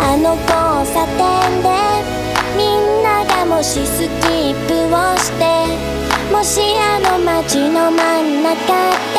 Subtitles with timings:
[0.00, 0.48] あの交
[0.94, 1.18] 差点
[1.62, 1.66] で
[2.56, 5.44] みんながもしスキップをして
[6.32, 8.56] もしあの街の真ん中
[9.14, 9.18] で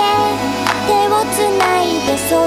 [0.87, 2.37] 手をつないで空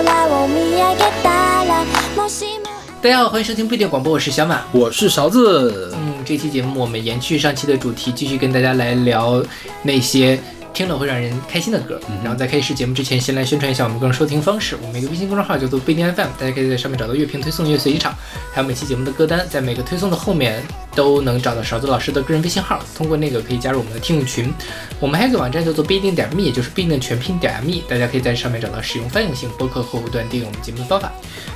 [0.44, 1.84] を見上げたら
[2.16, 2.62] もしも
[3.02, 4.62] 大家好，欢迎收听不一定广播，我是小马。
[4.70, 9.42] 我是勺子，嗯，这期节目我们延续上期的主题，继续跟大家来聊
[9.82, 10.38] 那些
[10.77, 11.99] 听了会让人开心的歌。
[12.23, 14.77] 然后在开始节目之前，先来宣传一下我们个人收听方式。
[14.83, 18.15] 我们一个微信公众号叫做不一定 FM，大家可以在上面找到乐评推送、乐随机场，
[18.53, 20.61] 还有每期节目的歌单，在每个推送的后面
[20.93, 24.53] 都能找到勺子老师的个人微信号，通过那个可以加入我们的听友群。
[24.99, 31.11] 我们还有一个网站叫做不一定点 me，也就是不一定的全拼点 me，大家可以在上面找到使用泛用性播客客户端订阅我们节目的方法。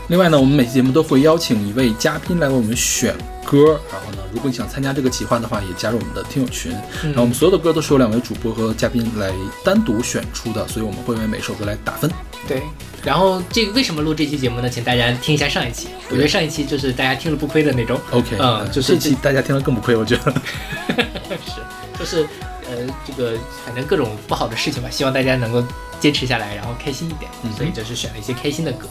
[0.07, 3.13] 另外呢，我们每期节目都会邀请一位嘉宾来为我们选
[3.45, 3.79] 歌。
[3.91, 6.71] 然后呢，如果你想参加这个企划的话，也加入我们的听友群。
[7.03, 9.31] 然后我们所有的歌都是由两位主播和嘉宾来
[9.63, 12.11] 单独选出的，所以我们会为每首歌来打分。
[12.47, 12.63] 对，
[13.03, 14.69] 然后这个为什么录这期节目呢？
[14.69, 17.99] 请大家听一下上一期，我觉得上一期就是大家听了不亏的那种。
[18.11, 20.33] OK，嗯，就是这期大家听了更不亏，我觉得。
[21.45, 21.61] 是，
[21.99, 22.27] 就是
[22.71, 25.61] 呃，这个反正各种不好的事情吧，希望大家能够
[25.99, 27.29] 坚持下来，然后开心一点。
[27.43, 28.87] 嗯所以就是选了一些开心的歌。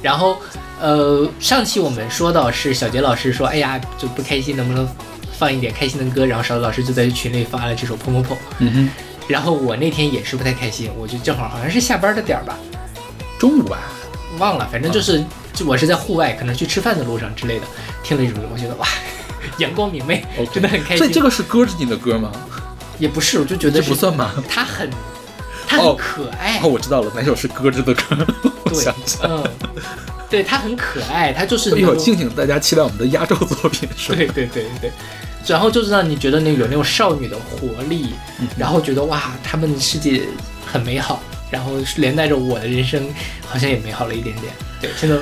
[0.00, 0.38] 然后
[0.80, 4.88] 呃，上期我们说到是小杰老师说，哎呀就不开心，能不能
[5.36, 6.24] 放一点开心的歌？
[6.24, 8.32] 然后勺子老师就在群里发了这首《砰砰砰》。
[8.60, 8.90] 嗯哼，
[9.26, 12.56] 然后我那天也是不太开心，我就正好好像是下班的点儿吧，
[13.38, 13.78] 中午吧，
[14.38, 17.66] 忘了，反正就是就我是在户外，可能去吃饭的路上之类的，
[18.04, 18.86] 听了一首歌，我觉得哇，
[19.58, 20.98] 阳光明媚真的很开心。
[20.98, 22.30] 所以这个是歌之你的歌吗？
[22.98, 24.32] 也不是，我就觉得这不算吗？
[24.48, 24.90] 他很
[25.66, 28.26] 他很哦可爱，哦，我知道了，哪首是歌之的歌？
[28.64, 29.50] 我对想起来了。
[29.64, 29.82] 嗯，
[30.30, 34.16] 对他很可爱，他就是一会儿那种敬请大家期待我们的压轴作品，是吧？
[34.16, 34.92] 对对对对，
[35.46, 40.22] 然后就是让你觉得那有那种少女的活力，嗯然后觉得哇，他们的世界
[40.64, 43.08] 很美好，然后连带着我的人生
[43.46, 44.52] 好像也美好了一点点。
[44.80, 45.16] 对，现在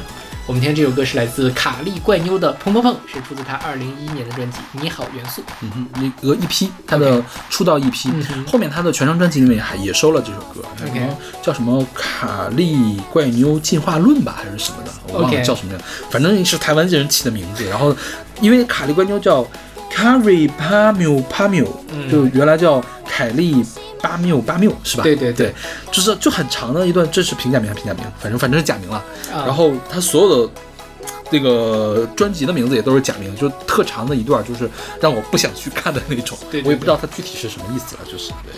[0.44, 5.40] 我们听这首歌是来自卡利怪妞的《砰砰砰》，是出自他二零一一年的专辑《你好元素》。
[5.60, 7.92] 嗯哼，一个一批他的出道嗯
[8.24, 8.44] 哼。
[8.44, 15.80] 后面他的全张专辑里面还也收了这首歌，叫什么叫什么《卡利怪妞进化论》吧，还是什么的，我忘了叫什么样
[16.10, 17.64] 反正是台湾这人起的名字。
[17.66, 17.96] 然后
[18.40, 19.46] 因为卡利怪妞叫
[19.94, 22.10] Carrie Pamio Pamio，、嗯。
[22.10, 23.64] 就原来叫凯利
[24.02, 25.04] 巴缪八缪是吧？
[25.04, 25.54] 对对对对，
[25.92, 28.04] 就是就很长的一段，这是平假名还是平假名？
[28.20, 28.96] 反正反正是假名了。
[29.32, 30.52] 啊然后他所有的
[31.30, 34.68] 那个专辑的名字也都是假名，就特长的一段，就是
[35.00, 36.36] 让我不想去看的那种。
[36.50, 38.52] 对对我也不知道他具体是什么意思了，就是对。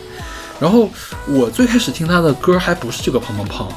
[0.59, 0.88] 然后
[1.28, 3.69] 我最开始听他的歌还不是这个胖胖胖，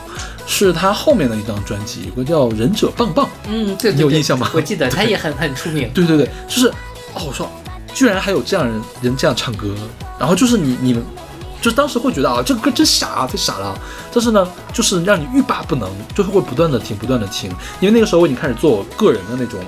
[0.47, 3.25] 是他后面的一张专辑，有个叫《忍者棒棒》。
[3.47, 5.91] 嗯，对对你有印象吗我记得 他也很很出名。
[5.93, 6.67] 对对对，就是
[7.13, 7.49] 哦，我说
[7.93, 9.75] 居然还有这样人人这样唱歌，
[10.19, 11.03] 然后就是你你们。
[11.61, 13.77] 就是当时会觉得啊，这个歌真傻啊，太傻了。
[14.13, 17.49] 但是呢，就是让你欲罢不能，就是会不断的听，不断的听。
[17.79, 19.59] 因为那个时候我已经开始做我个人的那种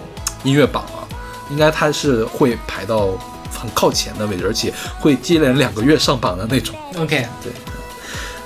[0.43, 1.07] 音乐榜了，
[1.49, 3.09] 应该它是会排到
[3.51, 6.75] 很靠前的位置，而且会接连两个月上榜的那种。
[6.97, 7.51] OK，对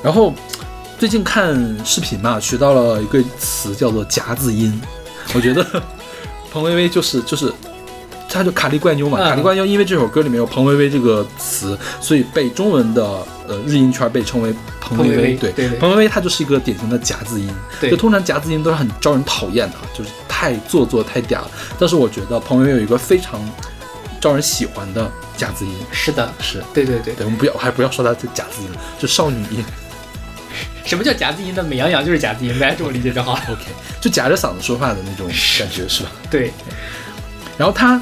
[0.01, 0.33] 然后
[0.97, 1.53] 最近看
[1.85, 4.81] 视频嘛，学到了一个词叫做夹子音。
[5.33, 5.65] 我觉得
[6.51, 7.51] 彭薇薇就是就是，
[8.33, 13.03] 她就卡利怪妞嘛，嗯卡利怪妞，因为这首歌里面有彭薇薇这个词，所以被中文的
[13.47, 17.49] 呃日音圈被称为彭薇彭薇薇对对对彭薇薇她就是一个典型的夹字音。
[17.81, 21.51] 就通常夹字音都是很招人讨厌的，就是太做作太嗲了。
[21.77, 23.39] 但是我觉得彭薇薇有一个非常
[24.19, 26.63] 招人喜欢的夹字音，是的，是。
[26.73, 27.13] 对对对。
[27.13, 29.63] 对，我们不要，还不要说她这夹字音，就少女音。
[30.85, 31.63] 什么叫夹字音呢？
[31.63, 33.33] 美羊羊就是夹字音，大家这么理解就好。
[33.33, 33.65] OK，
[34.01, 35.27] 就夹着嗓子说话的那种
[35.57, 36.11] 感觉是吧？
[36.29, 36.51] 对，
[37.57, 37.99] 然后他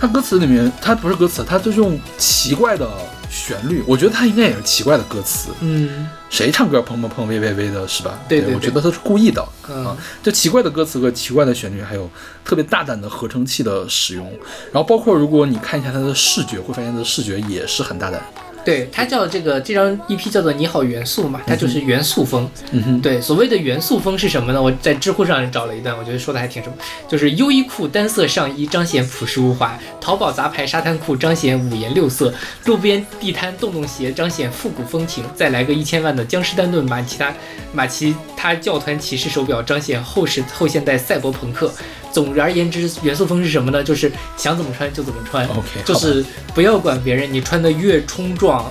[0.00, 2.88] 他歌词里面，他不是歌词，他就用奇怪的
[3.28, 5.50] 旋律，我觉得他应该也是奇怪的歌词。
[5.60, 8.18] 嗯谁唱歌砰砰砰喂喂喂的是吧？
[8.28, 12.08] 对对对我觉得他是故意的嗯啊，就奇怪的歌词和奇怪的旋律，还有
[12.44, 14.24] 特别大胆的合成器的使用，
[14.72, 18.22] 然后包括如果你看一下他的视觉，会发现他的视觉也是很大胆。
[18.64, 22.48] 对，它叫这个这张 EP 叫做《你好元素》嘛，它就是元素风。
[22.72, 24.60] 嗯哼，对，所谓的元素风是什么呢？
[24.60, 26.74] 我在知乎上找了一段，我觉得说的还挺什么，
[27.08, 32.32] 就是优衣库单色上衣彰显朴实无华，淘宝杂牌沙滩裤彰显五颜六色，
[32.66, 37.32] 路边地摊洞洞鞋彰显复古风情，再来个一千万的江诗丹顿马其他
[37.72, 41.72] 马其他教团骑士手表彰显后世后现代赛博朋克。
[42.12, 43.82] 总而言之，元素风是什么呢？
[43.82, 45.46] 就是想怎么穿就怎么穿。
[45.48, 46.24] OK，就是
[46.54, 48.70] 不要管别人，你穿的越冲撞，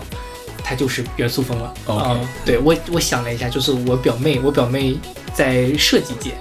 [0.63, 1.73] 它就是元素风了。
[1.85, 4.97] OK 啊对我我想了一下，就是我表妹，我表妹
[5.33, 6.31] 在设计界，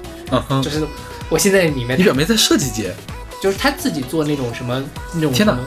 [0.63, 0.83] 就，是
[1.29, 2.95] 我现在里面你表妹在设计界，
[3.43, 4.85] 就是她自己做那种什么
[5.15, 5.59] 那种。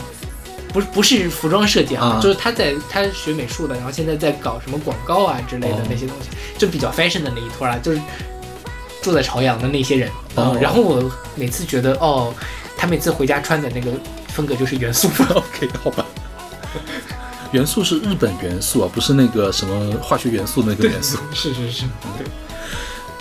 [0.73, 2.19] 不是不是服装设计啊，啊。
[2.23, 5.81] 就是她在她学美术的，然后现在在搞什么广告啊之类的哦。
[5.89, 7.99] 那些东西，就比较 fashion 的那一托啊，就是
[9.01, 10.09] 住在朝阳的那些人。
[10.35, 12.33] 哦然后我每次觉得，哦，
[12.77, 13.91] 他每次回家穿的那个
[14.29, 15.27] 风格就是元素风。
[15.29, 16.05] OK，好吧。
[17.51, 21.17] 元素是日本元素啊，不是那个什么化学元素那个元素。
[21.33, 21.83] 是是是，
[22.17, 22.25] 对。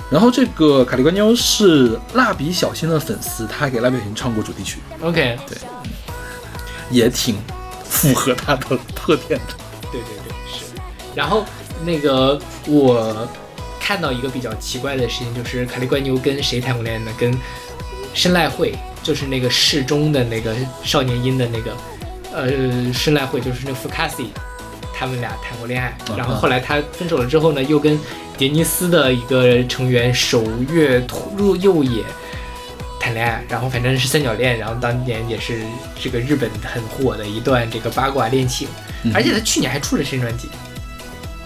[0.08, 5.56] 然后这个卡利关妞是蜡笔小新的粉丝，她还给蜡笔小新唱过主题曲，OK，对
[6.90, 7.36] 也挺
[7.84, 9.54] 符合他的特点的。
[9.92, 10.64] 对对对，是。
[11.14, 11.44] 然后
[11.84, 13.28] 那个我
[13.90, 17.12] 看到一个比较奇怪的事情，就是卡利怪妞跟谁谈过恋爱呢？
[17.18, 17.36] 跟
[18.14, 18.72] 申濑惠，
[19.02, 20.54] 就是那个适中的那个
[20.84, 21.76] 少年音的那个，
[22.32, 24.30] 呃，申濑惠就是那个福卡西，
[24.94, 25.98] 他们俩谈过恋爱。
[26.16, 27.98] 然后后来他分手了之后呢，又跟
[28.38, 31.04] 杰尼斯的一个成员守月
[31.36, 32.04] 入右野。
[33.00, 35.62] 谈恋爱，然后反正是三角恋，然后当年也是
[36.00, 38.68] 这个日本很火的一段这个八卦恋情，
[39.02, 40.48] 嗯而且他去年还出了新专辑，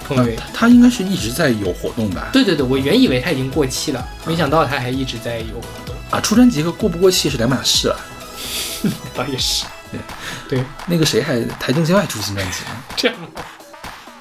[0.07, 2.29] 彭伟嗯，他他应该是一直在有活动吧？
[2.33, 7.97] 对对对，我原以为他已经过气了，没想到他还一直在有活动，啊，出专辑和过不过气是两码事啊。
[9.17, 10.01] 倒也是，对
[10.59, 12.71] 对，那个谁还台正宵还出新专辑呢？
[12.97, 13.17] 这样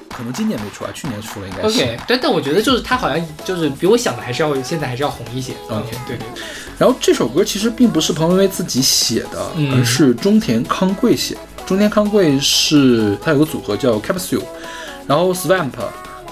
[0.08, 1.80] 可能今年没出啊，去年出了应该是。
[1.80, 6.26] OK，但，但我觉得就是他好像就是比我想的还是要现在还是要红一些 OK 对对，
[6.78, 11.40] 然后这首歌其实并不是彭薇薇自己写的，嗯而是中田康贵写的。
[11.66, 14.44] 中田康贵是他有个组合叫 Capsule，
[15.06, 15.70] 然后 Swamp、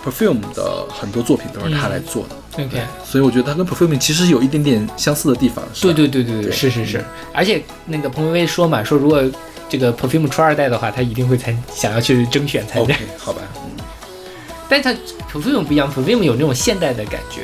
[0.05, 2.37] Perfume 的很多作品都是他来做的。
[2.57, 5.65] 对 OK，所以我觉得他跟 Perfume 其实有一点点相似的地方。
[5.81, 9.23] 对对对对对，对是是是，而且那个彭薇薇说嘛，说如果
[9.71, 12.95] 这个 Perfume 出二代的话，他一定会参想要去征选参加。
[12.95, 13.83] OK，好吧，嗯。
[14.69, 14.93] 但他
[15.33, 17.43] Perfume 不一样，Perfume 有那种现代的感觉，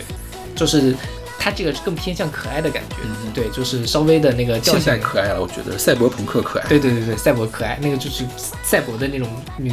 [0.54, 0.94] 就是
[1.38, 6.68] 它这个更偏向可爱的感觉，嗯对，就是稍微的那个调现代可爱了，我觉得赛博朋克可爱。
[6.68, 8.24] 对对对对，赛博可爱，那个就是
[8.62, 9.26] 赛博的那种
[9.56, 9.72] 女，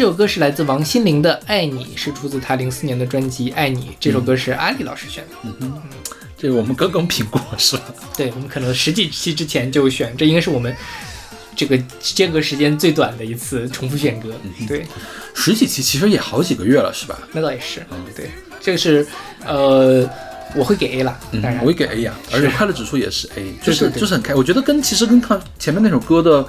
[0.00, 3.82] 这首歌是来自王心凌的《爱你》，是出自她零四年的专辑《爱你》。
[4.00, 5.50] 这首歌是阿丽老师选的。
[5.60, 5.74] 嗯
[6.38, 7.82] 这个我们刚刚评过是吧？
[8.16, 10.74] 对我们可能十几期之前就选，这应该是我们
[11.54, 14.30] 这个间隔时间最短的一次重复选歌。
[14.66, 14.86] 对，
[15.34, 17.18] 十几期其实也好几个月了是吧？
[17.32, 17.80] 那倒也是。
[17.90, 19.06] 嗯对，这个是
[19.44, 20.08] 呃，
[20.54, 24.34] 我会给 A 了，当然我会给 A 呀、而且快乐指数也是 A，就是就是很开。
[24.34, 26.48] 我觉得跟其实跟看前面那首歌的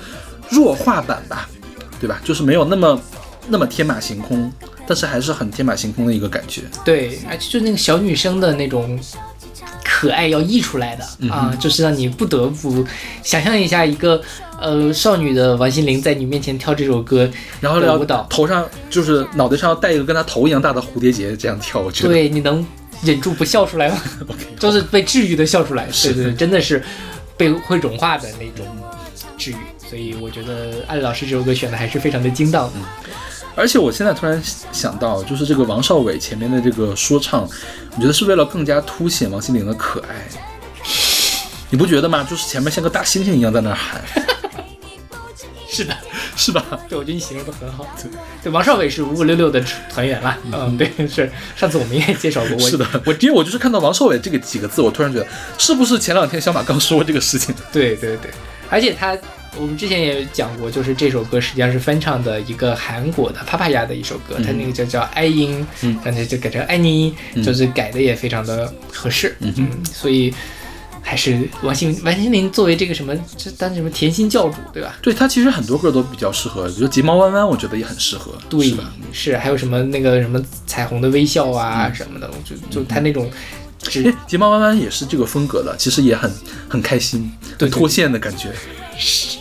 [0.50, 1.50] 弱化版吧，
[2.00, 2.22] 对吧？
[2.24, 2.98] 就是没有那么
[3.48, 4.52] 那么天马行空，
[4.88, 6.62] 但是还是很天马行空的一个感觉。
[6.86, 9.00] 对，而且就那个小女生的那种
[9.84, 12.86] 可爱要溢出来的、嗯啊，就是让你不得不
[13.24, 14.22] 想象一下一个
[14.60, 17.30] 呃少女的王心凌在你面前跳这首歌，
[17.60, 22.66] 然后要的舞蹈，头上就是脑袋上要戴一个跟她头一样大的蝴蝶结，这样跳，我觉得对，你能
[23.04, 24.02] 忍住不笑出来吗
[24.60, 26.82] 就是被治愈的笑出来，对，对真的是
[27.36, 28.66] 被会融化的那种
[29.38, 29.56] 治愈。
[29.78, 32.74] 所以我觉得艾丽老师这首歌选的还是非常的精当的。
[33.56, 34.42] 而且我现在突然
[34.72, 37.48] 想到，就是这个王少伟前面的这个说唱，
[37.96, 40.28] 我觉得是为了更加凸显王心凌的可爱，
[41.70, 42.26] 你不觉得吗？
[42.30, 44.02] 就是前面像个大猩猩一样在那儿喊，
[45.70, 45.96] 是的，
[46.36, 46.66] 是吧？
[46.90, 47.86] 对，我觉得你形容的很好。
[48.44, 50.38] 对，王少伟是五五六六的团员啦。
[50.52, 52.56] 嗯，对，是上次我们也介绍过。
[52.56, 55.28] 我是的，我因为我就是看到王少伟这个几个字，我突然觉得
[55.58, 57.54] 是不是前两天小马刚说过这个事情？
[57.72, 58.32] 对对对，
[58.70, 59.18] 而且他，
[59.60, 65.98] 我们之前也讲过，就是这首歌实际上是翻唱的一个韩国的帕帕亚的一首歌，它那个叫叫爱音，嗯。
[66.04, 70.34] 然后就改成爱你，就是改的也非常的合适，嗯所以
[71.02, 74.98] 还是王心王心凌作为这个什么，这当什么甜心教主，对吧？
[75.02, 83.30] 对她其实很多歌都比较适合，比如睫毛弯弯，我觉得也很适合，对是吧？，是还有什么那个什么彩虹的微笑啊什么的，我就就她那种
[83.80, 86.32] 只哎，睫毛弯弯也是这个风格的，其实也很
[86.70, 88.50] 很开心，对很脱线的感觉。
[88.50, 89.41] 对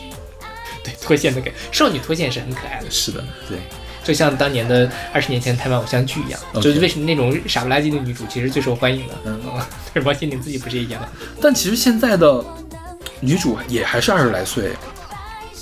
[1.10, 2.88] 脱线的感，少女脱线是很可爱的。
[2.88, 3.58] 是的，对，
[4.04, 9.14] 就像当年的二十年前台湾偶像剧一样就是为什么那种傻不拉几的女主其实最受欢迎的？
[9.26, 9.40] 嗯
[9.92, 11.12] 是王心凌自己不是也演了？
[11.42, 12.44] 但其实现在的
[13.18, 14.70] 女主也还是二十来岁，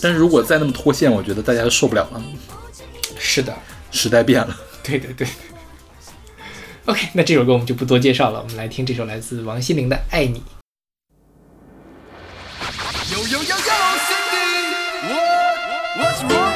[0.03, 2.23] 但是如果再那么脱线，我觉得大家都受不了了。
[3.19, 3.57] 是的，
[3.91, 5.27] 时代变了，对对对。
[6.85, 10.41] OK，那这首歌我们就不多介绍了，我们来听这首来自王心凌的《爱你》。
[13.11, 13.98] Yo, yo, Cindy, what,
[16.23, 16.48] what's wrong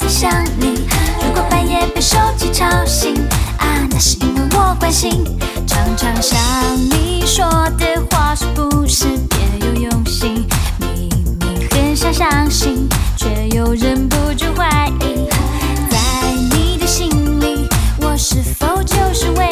[0.00, 0.86] 在想你。
[1.22, 3.14] 如果半夜被手机吵醒，
[3.58, 5.22] 啊，那是因为我关心。
[5.66, 6.38] 常常想
[6.90, 7.44] 你说
[7.78, 10.46] 的话是不是别有用心？
[10.78, 15.28] 明明很想相信，却又忍不住怀疑。
[15.90, 15.98] 在
[16.50, 17.68] 你的心里，
[18.00, 19.46] 我是否就是唯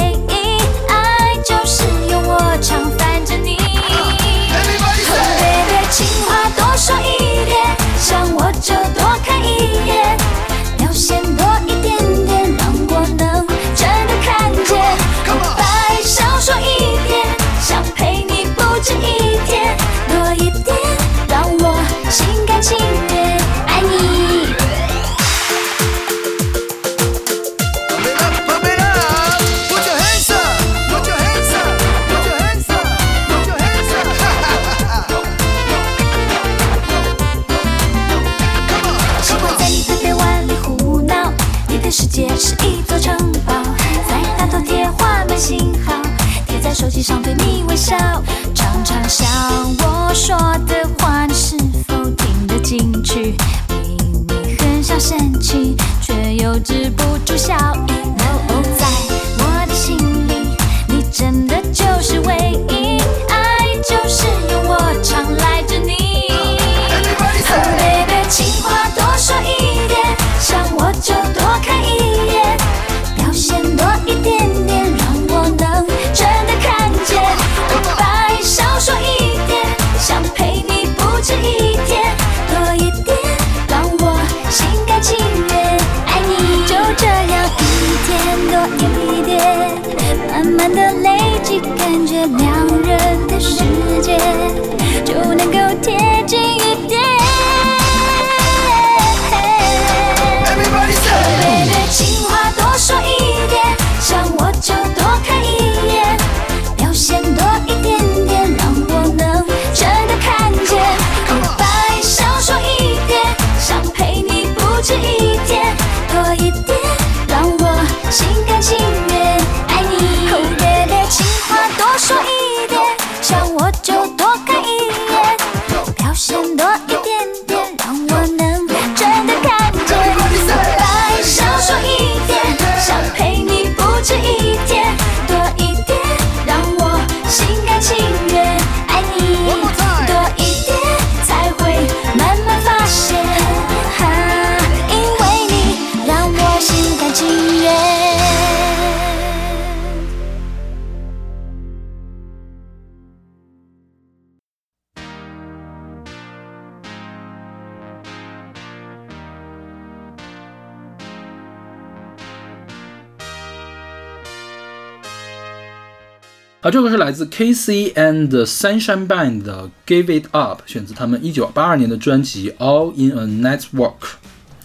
[167.19, 173.73] 自 Casey and Sunshine Band 的《Give It Up》，选自他们一九八二年的专辑《All in a Network》。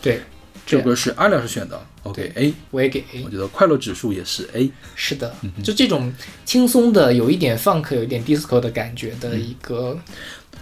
[0.04, 0.22] 对，
[0.64, 3.24] 这首歌是阿廖是选的，OK A，我也给 A。
[3.24, 4.72] 我觉得快乐指数也是 A。
[4.96, 6.14] 是的，就这种
[6.46, 9.98] 轻松的，有一点 funk，有一点 disco 的感觉的一个，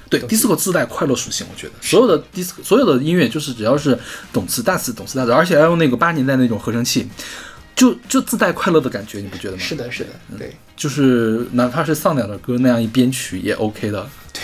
[0.09, 3.99] 对，disco 自带快乐属性，我觉得所有的 disco 所有的音乐就是只要是
[4.31, 7.05] 懂词大词懂词大词，而且要用那个八十年代那种合成器，
[7.81, 9.59] 就就自带快乐的感觉，你不觉得吗？
[9.59, 14.07] 是的，是的，对，就是哪怕是丧鸟的歌那样一编曲也 OK 的。
[14.31, 14.43] 对，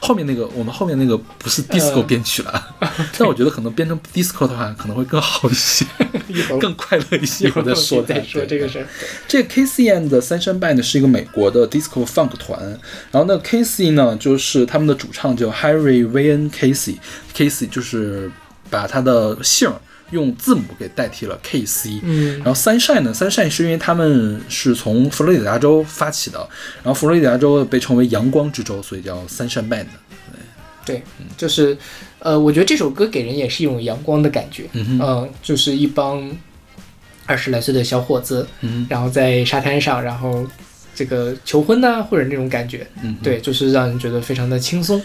[0.00, 2.76] 后面那个我们后面那个不是 disco 呃编曲了，
[3.18, 5.84] 但我觉得可能编成 disco 的话可能会更好一些，
[6.26, 7.48] 一更快乐一些。
[7.48, 8.86] 一会儿我再说再说这个事儿。
[9.28, 12.58] 这个 Casey and Sunshine Band 是一个美国的 disco funk 团，
[13.10, 18.30] 然后那，Casey 呢就是他们的主唱叫 Harry Wayne Casey，Casey 就是
[18.70, 19.78] 把他的姓儿
[20.10, 22.36] 用字母给代替了 KC，嗯。
[22.38, 26.38] 然后 Sunshine 呢，Sunshine 是因为他们是从佛罗里达州发起的，
[26.82, 29.86] 然后佛罗里达州被称为阳光之州，所以叫 Sunshine Band。
[30.86, 31.02] 对，
[31.34, 31.74] 就是，
[32.18, 35.28] 呃，我觉得这首歌给人也是一种阳光的感觉，嗯哼。
[35.42, 36.30] 就是一帮
[37.24, 40.46] 二十来岁的小伙子，嗯然后在沙滩上，然后
[40.94, 45.00] 这个求婚呐、或者那种感觉，嗯，对，就是让人觉得非常的轻松。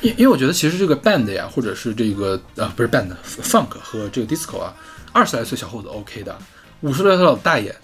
[0.00, 3.08] 因因为我觉得其实这个 band 呀，或者是这个啊不是 band
[3.42, 4.74] funk 和这个 disco 啊，
[5.12, 6.36] 二十来岁小伙子 OK 的，
[6.80, 7.74] 五十来岁老大爷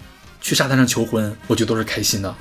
[0.41, 2.35] 去沙滩上求婚，我觉得都是开心的，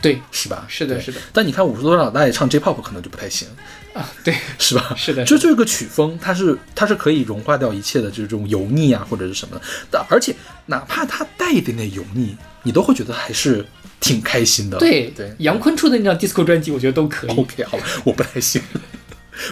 [0.00, 0.64] 对，是吧？
[0.68, 3.46] 是的，是的，但你看五十多岁老大爷唱 J-pop 可能就不太行，
[3.92, 4.94] 啊，对，是吧？
[4.96, 9.62] 是的，就这个曲风，它是它是可以融化掉一切的这种油腻啊，或者是什么的。
[9.90, 10.34] 但而且
[10.66, 13.64] 哪怕它带一点点油腻，你都会觉得还是
[14.00, 14.78] 挺开心的。
[14.78, 17.30] 对对杨坤出的那张 disco 专辑，我觉得都可以。
[17.30, 18.62] ，OK，好吧，我不太行，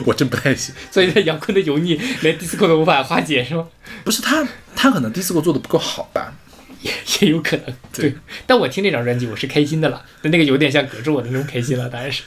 [0.05, 0.75] 我真不太行。
[0.91, 3.69] 所以，杨坤的油腻连 disco 都无法化解，是吗？
[4.05, 6.35] 不是他，他可能 disco 做的不够好吧？
[6.83, 7.67] 也也有可能。
[7.93, 8.15] 对对，
[8.47, 10.05] 但我听这张专辑，我是开心的了。
[10.23, 12.23] 那那个有点像隔着我的那种开心了，当然是。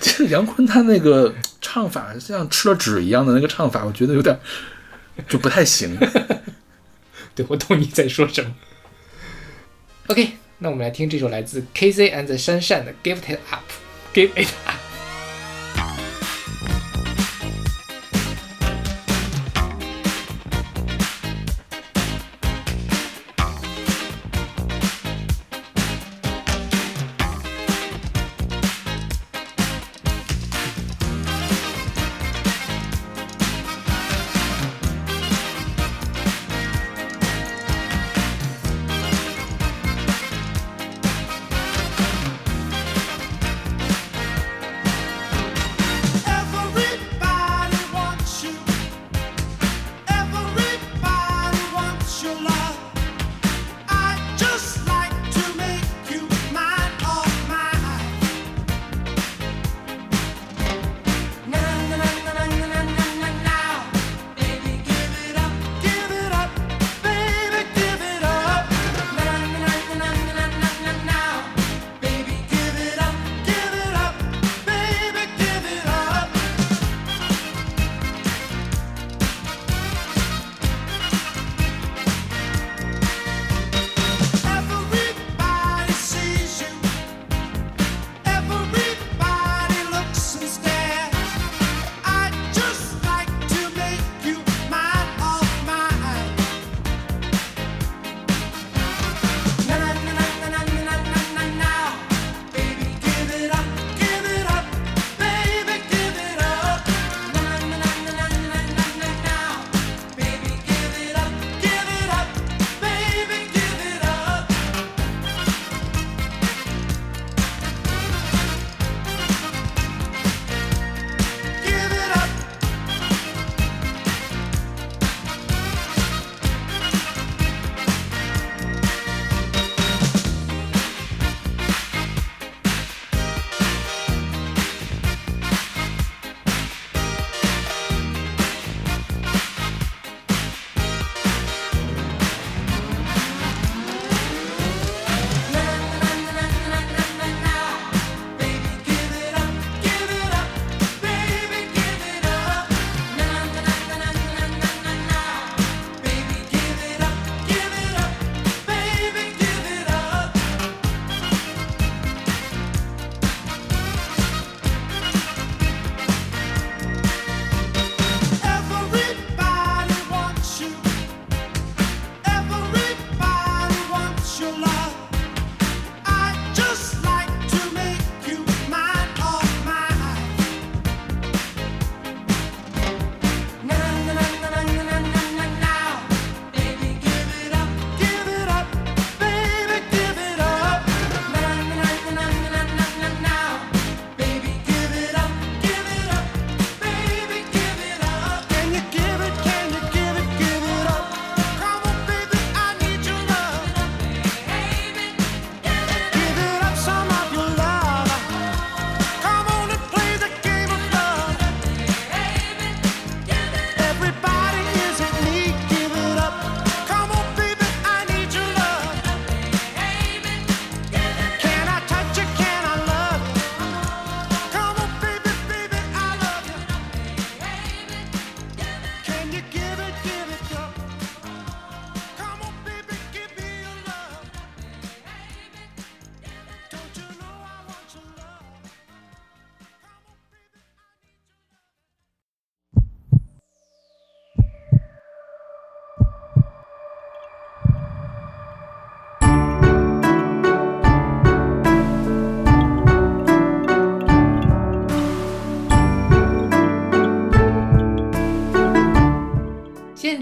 [0.00, 4.38] 这杨坤他那个唱法像吃了纸一样的那个唱法，我觉得有点
[5.28, 5.98] 就不太行。
[7.34, 8.54] 对，我懂你在说什么。
[10.06, 13.64] OK，那我们来听这首来自 KZ and the Sunshine 的《Give It Up》
[14.14, 14.78] ，Give It Up。「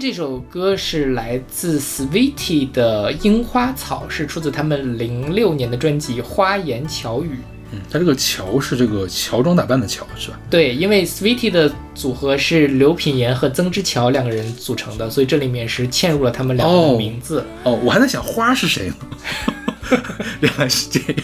[0.09, 7.31] 这首歌是来自 Sweetie 的《樱花草》，是出自他们零六年的专辑《花言巧语》。
[7.73, 10.39] 嗯，他这个乔是这个乔装打扮的乔是吧？
[10.49, 17.43] 对，因为 Sweetie 的组合是刘品言和曾之乔两个人组成的，所以这里面是嵌入了他们两个的哦名字。
[17.65, 18.95] 哦，我还在想花是谁呢？
[20.39, 21.21] 原来是这样。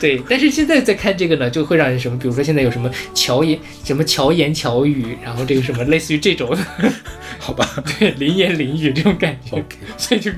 [0.00, 6.56] 对，但是现在再看这个呢，就会让人什么，比如说现在有什么巧言什么巧言巧语，然后这个什么类似于这种，
[7.38, 7.68] 好吧
[8.00, 9.58] 对，淋言淋语这种感觉。
[9.58, 10.30] ，OK，所以就，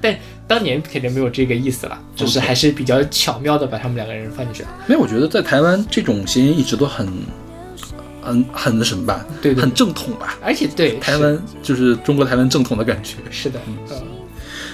[0.00, 4.68] 但当年肯定没有这个意思了，就是还是比较巧妙的把他们两个人放进去了。
[4.88, 7.08] 因为我觉得在台湾这种谐音一直都很
[8.20, 10.36] 很很那什么吧，对对很正统吧。
[10.42, 13.16] 而且对台湾就是中国台湾正统的感觉。
[13.30, 13.76] 是是的，嗯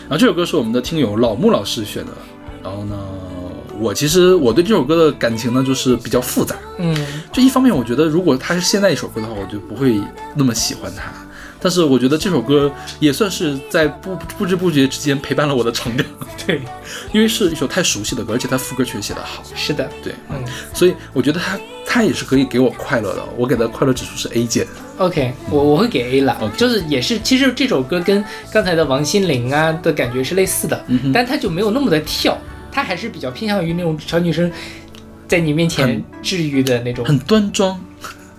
[0.08, 2.12] 然后这首歌是我们的听友老穆老师选的。
[2.62, 2.96] 然后呢，
[3.82, 6.54] 我其实我对这首歌的感情呢，就是比较复杂。
[6.78, 6.96] 嗯。
[7.32, 10.00] 就一方面，我觉得如果它是现在一首歌的话，我就不会
[10.36, 11.12] 那么喜欢它。
[11.64, 16.04] 但是我觉得这首歌也算是在不不知不觉之间陪伴了我的成长，
[16.44, 16.60] 对，
[17.12, 19.44] 因为是一首太熟悉的歌，而且它副歌确实写得好。
[19.54, 20.36] 是的，对，嗯。
[20.74, 23.22] 所以我觉得它它也是可以给我快乐的。
[23.36, 24.66] 我给的快乐指数是 A 减。
[24.98, 32.36] ，OK，我我会给 A 了就是也是，其实这首歌跟刚才的王心凌啊的感觉是类似的，嗯但它就没有那么的跳，
[32.72, 34.50] 它还是比较偏向于那种小女生
[35.28, 37.78] 在你面前治愈的那种，很端庄，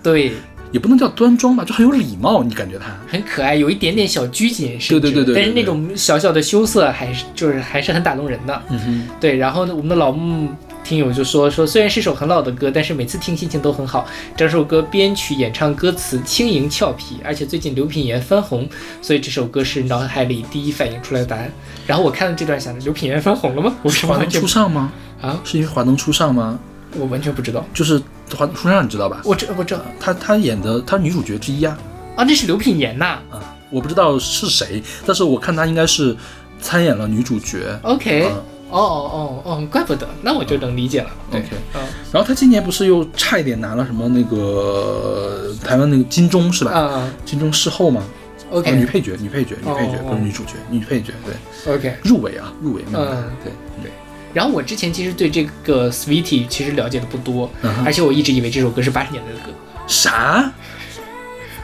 [0.01, 0.31] 对，
[0.71, 2.43] 也不能叫端庄吧，就很有礼貌。
[2.43, 2.87] 你感觉她？
[3.07, 8.61] 很可爱，有一点点小拘谨，甚至对对对对对但是那种小小的羞涩还是就是还是很打动人的。
[8.69, 10.49] 嗯哼，对，然后呢，我们的老木
[10.83, 14.05] 听友就说说，虽然是首很老的歌，但是每次听心情都很好。
[14.35, 18.67] 整首歌编曲、演唱、歌词轻盈俏皮，而且最近刘品言翻红，
[19.01, 21.51] 所以这首歌是脑海里第一反应出来的答案。
[21.87, 23.73] 然后我看了这段，想着刘品言翻红了吗？
[23.81, 24.91] 我 是华灯初上吗？
[25.21, 26.59] 啊，是因为华灯初上吗？
[26.97, 27.65] 我完全不知道。
[27.73, 27.97] 就是
[28.35, 29.21] 华灯初上，你知道吧？
[29.23, 31.77] 我这我这她她演的她是女主角之一啊。
[32.17, 33.19] 啊，那是刘品言呐。
[33.31, 33.39] 啊，
[33.71, 36.15] 我不知道是谁，但是我看她应该是
[36.59, 37.79] 参演了女主角。
[37.83, 38.43] OK，、嗯
[38.79, 38.81] 哦
[39.13, 41.09] 哦哦哦，怪不得，那我就能理解了。
[41.31, 41.81] 对 OK 嗯
[42.11, 46.71] 然后他今年不是又差一点拿了什么那个台湾那个金钟是吧？
[46.71, 48.03] 啊啊金钟视后吗
[48.51, 51.95] ？，OK 哦女配角，女配角，女配角，哦不是女主角，女配角，对，OK。
[52.03, 53.91] 入围啊，入围名单，嗯对，
[54.33, 59.51] 然后我之前其实对这个 Sweetie 其实了解的不多，嗯而且我一直以为这首歌是八十年代的歌，
[59.87, 60.51] 啥？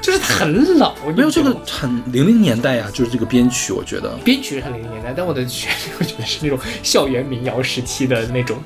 [0.01, 0.95] 就是很老。
[1.15, 8.57] 没有这个很零零年代呀、就是这个编曲，我觉得，编曲是很零零年代，但我的旋律我觉得是那种校园民谣时期的那种。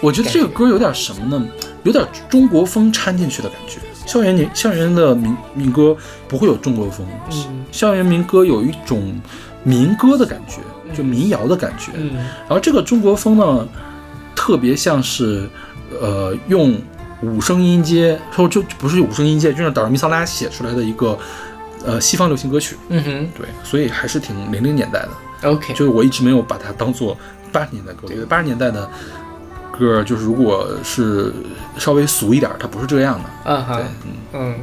[0.00, 1.46] 我觉得这个歌有点什么呢？
[1.84, 3.78] 有点中国风掺进去的感觉。
[4.06, 5.94] 校园民校园的民民歌
[6.26, 9.20] 不会有中国风，嗯校园民歌有一种
[9.64, 10.60] 民歌的感觉，
[10.96, 11.92] 就民谣的感觉。
[11.94, 13.68] 嗯然后这个中国风呢，
[14.34, 15.46] 特别像是
[16.00, 16.74] 呃用
[17.22, 21.18] 五声音阶，说就不是五声音阶，就是达尔米桑拉写出来的一个
[21.84, 22.76] 呃西方流行歌曲。
[22.88, 25.10] 嗯哼对，所以还是挺零零年代的。
[25.48, 27.16] ，OK，就是我一直没有把它当做
[27.52, 28.88] 八十年代歌，我觉得八十年代的
[29.76, 31.32] 歌就是如果是
[31.76, 33.30] 稍微俗一点，它不是这样的。
[33.44, 33.82] 嗯哼
[34.32, 34.54] 嗯，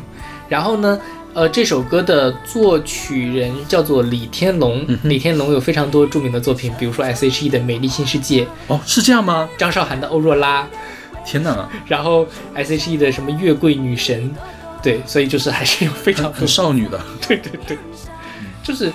[0.50, 1.00] 然后呢？
[1.36, 9.50] 呃，这首歌的作曲人叫做李天龙，嗯李天龙有非常多著名的作品，比如说 S.H.E 的《美丽新世界》，哦，是这样吗？
[9.58, 10.64] 张韶涵的《欧若拉》，
[11.26, 14.30] 天哪，然后 S.H.E 的什么《月桂女神》，
[14.84, 17.02] 对，所以就是还是有非常多很少女的。
[17.28, 17.78] 对对对，
[18.64, 18.92] 就是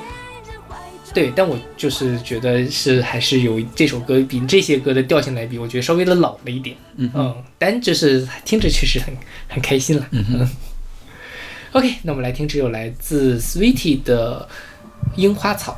[1.12, 6.76] 对，但我就是觉得是还是有这首歌比这些歌的调性来比，我觉得稍微的老了一点。
[6.96, 9.12] 嗯嗯，但就是听着确实很
[9.48, 10.06] 很开心了。
[10.12, 10.50] 嗯哼
[11.78, 14.48] OK，那我们来听这首来自 Sweetie 的
[15.20, 15.72] 《樱花草》。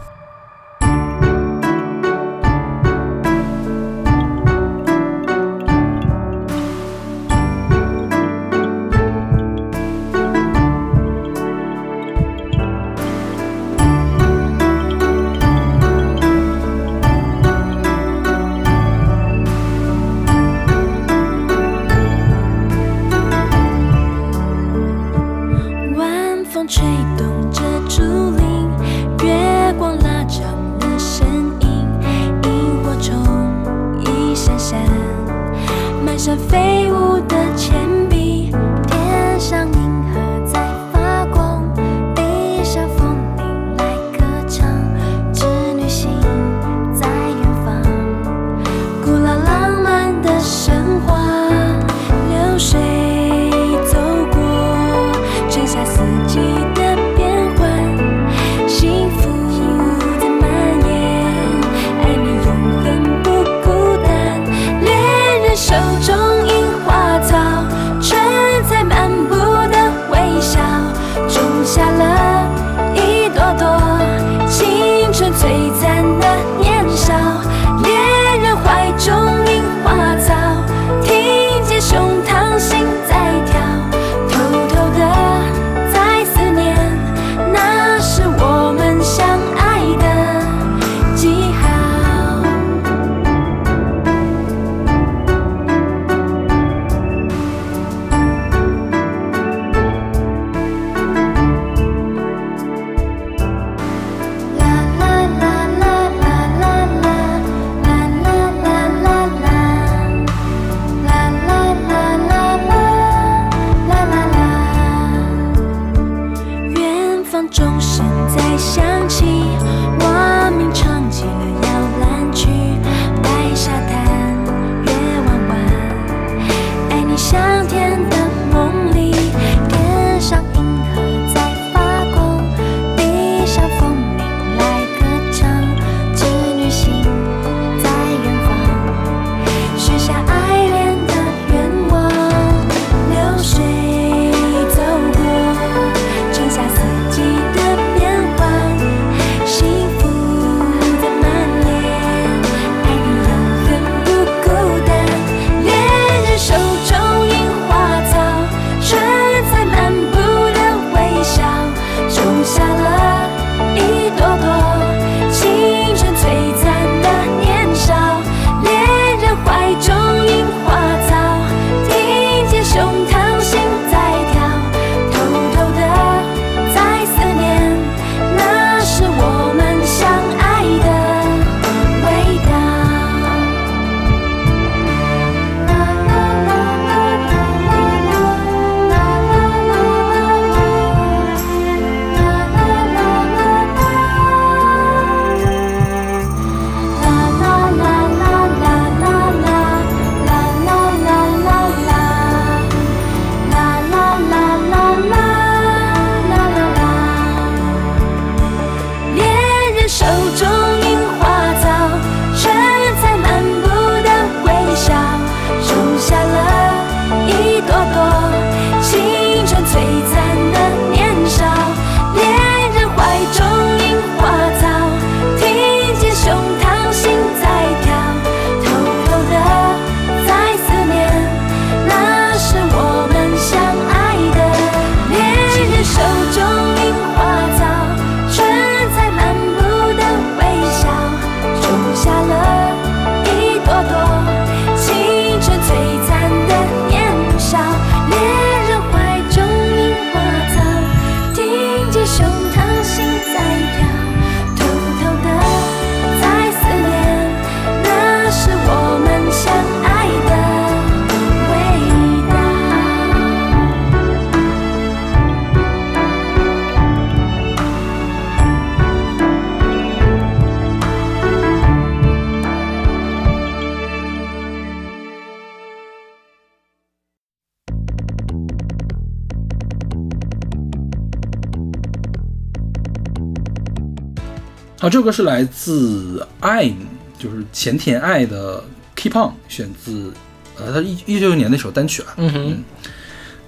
[284.93, 286.75] 这首歌是来自 I'm，
[287.19, 288.63] 就是前田爱的
[288.95, 290.13] Keep On，选自
[290.59, 292.13] 呃他一一九九年那首单曲啊。
[292.19, 292.65] 嗯哼，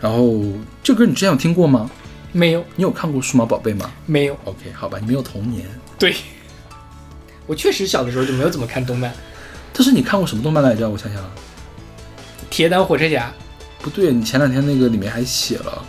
[0.00, 0.42] 然后
[0.82, 1.90] 这歌你之前有听过吗？
[2.32, 5.66] 没有你有看过《数码宝贝》吗没有，？OK，好吧，你没有童年。
[5.98, 6.16] 对，
[7.46, 9.10] 我确实小的时候就没有怎么看动漫，
[9.74, 10.88] 《但是你看过什么动漫来着？
[10.88, 11.22] 我想想，
[12.48, 13.30] 铁胆火车侠》
[13.84, 15.84] 不对，你前两天那个里面还写了，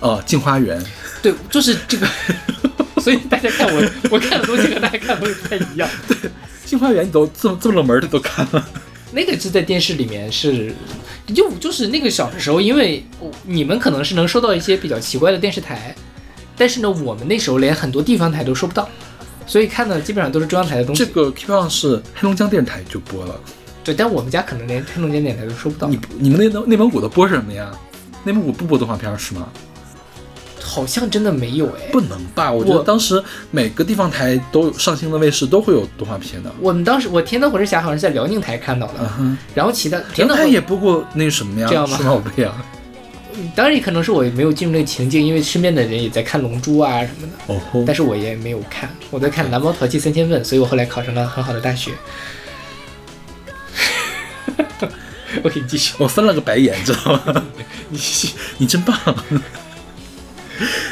[0.00, 0.80] 呃，《镜花缘》。
[1.22, 2.08] 对，就是这个，
[3.04, 5.86] 所以大家看我， 我看的东西和大家看的东西不太一样。
[6.08, 6.16] 《对
[6.64, 8.66] 镜花缘》你都这么这么冷门的都看了。
[9.12, 10.74] 那个是在电视里面是，
[11.26, 13.04] 就就是那个小的时候，因为
[13.44, 15.94] 你们可能是能收到一些比较奇怪的电视台，
[16.56, 18.88] 但是呢，我们那时候连很多地方台都收不到，
[19.46, 21.04] 所以看的基本上都是中央台的东西。
[21.04, 23.38] 这个 Keep On 是黑龙江电视台就播了，
[23.84, 25.86] 对，但我们家可能连黑龙江电视台都收不到。
[25.88, 27.70] 你你们内内蒙古的播什么呀？
[28.24, 29.46] 内蒙古不播动画片是吗？
[30.74, 31.82] 好像真的没有哎。
[31.92, 32.50] 不能吧？
[32.50, 36.50] 我觉得我当时每个地方台都有上星的卫视都会有动画片的。
[36.60, 41.68] 我们当时我《天灯火之侠》好像是在辽宁台看到的，嗯，然后其他天天灯台也播过那什么呀？
[41.68, 42.66] 这样吗数码宝贝啊。
[43.54, 51.92] 当然也可能是我没有进入那个情境，因为身边的人也在看《龙珠》啊什么的，哦但是我也没有看，我在看《蓝猫淘气三千问》，所以我后来考上了很好的大学。
[55.42, 57.44] 我可以继续，我翻了个白眼，知道吗？
[57.90, 57.98] 你。
[58.58, 58.96] 你真棒。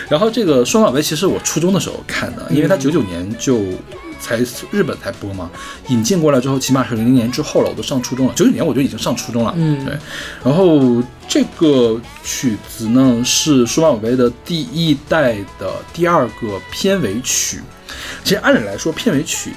[0.09, 3.61] 然后这个《数码宝贝》其实我初中的时候看的，因为它九九年就
[4.21, 4.39] 才
[4.71, 5.51] 日本才播嘛，
[5.89, 8.33] 引进过来之后，起码是零零年之后了，我都上初中了。
[8.35, 9.97] 九九年我就已经上初中了，嗯对。
[10.45, 17.61] 然后这个曲子呢是《数码宝贝》的第一代的第二个片尾曲。
[18.23, 19.53] 其实按理来说，片尾曲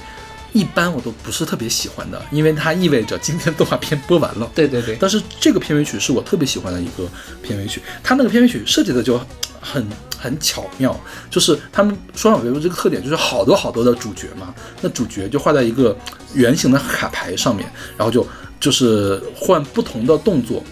[0.52, 4.50] 一般我都不是特别喜欢的，因为它意味着今天动画片播完了。
[4.54, 7.08] 对对对，但是这个片尾曲是我特别喜欢的一个
[7.42, 9.20] 片尾曲，它那个片尾曲设计的就
[9.60, 9.86] 很
[10.18, 10.98] 很巧妙，
[11.30, 15.96] 就是他们说唱有这个特点，就是好多好多的主角嘛，那主角就画在一个
[16.34, 18.26] 圆形的卡牌上面，然后就
[18.58, 20.62] 就是换不同的动作。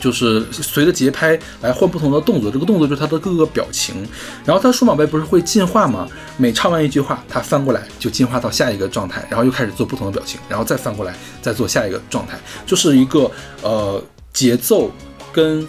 [0.00, 4.06] 就是随着节拍来换不同的动作，这个动作就是它的各个表情。
[4.44, 6.08] 然后它数码宝贝不是会进化吗？
[6.36, 13.28] 每唱完一句话，它翻过来就进化到下一个状态，然后又开始做不同的表情，然后再翻过来再做下一个状态，就是一个
[13.60, 14.00] 呃
[14.32, 14.88] 节奏
[15.32, 15.66] 跟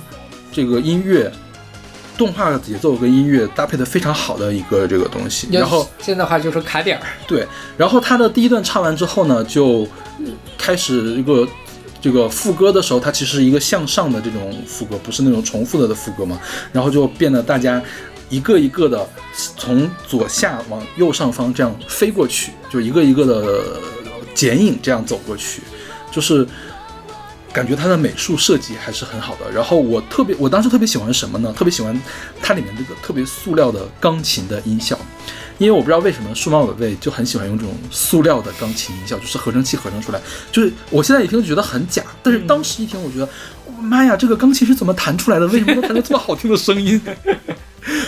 [0.52, 1.32] 这个音乐。
[2.20, 7.47] 动画的节奏跟音乐搭配的非常好的一个这个东西，然后现在的话就是卡点儿，对，
[7.78, 9.88] 然后他的第一段唱完之后呢，就
[10.57, 11.47] 开始一个
[12.01, 16.38] 这个副歌的时候，它其实是一个向上的这种副歌，不是那种重复的的副歌嘛，
[16.74, 17.82] 然后就变得大家
[18.28, 19.07] 一个一个的
[19.55, 23.63] 从左下往右上方这样飞过去，就一个一个的
[24.36, 25.61] 剪影这样走过去，
[26.11, 26.45] 就是。
[27.52, 31.52] 感觉它的美术设计还是很好的，然后我特别，我当时特别喜欢什么呢？
[31.58, 32.00] 特别喜欢
[32.41, 34.97] 它里面这个特别塑料的钢琴的音效，
[35.58, 40.22] 因为我不知道为什么数码宝贝就很喜欢用这种塑料的钢琴音效，就是合成器合成出来，
[40.52, 43.28] 就是我现在一听就觉得很假，但是当时一听我觉得，
[43.82, 45.47] 妈呀，这个钢琴是怎么弹出来的？
[45.47, 47.02] 为什么能弹出这么好听的声音？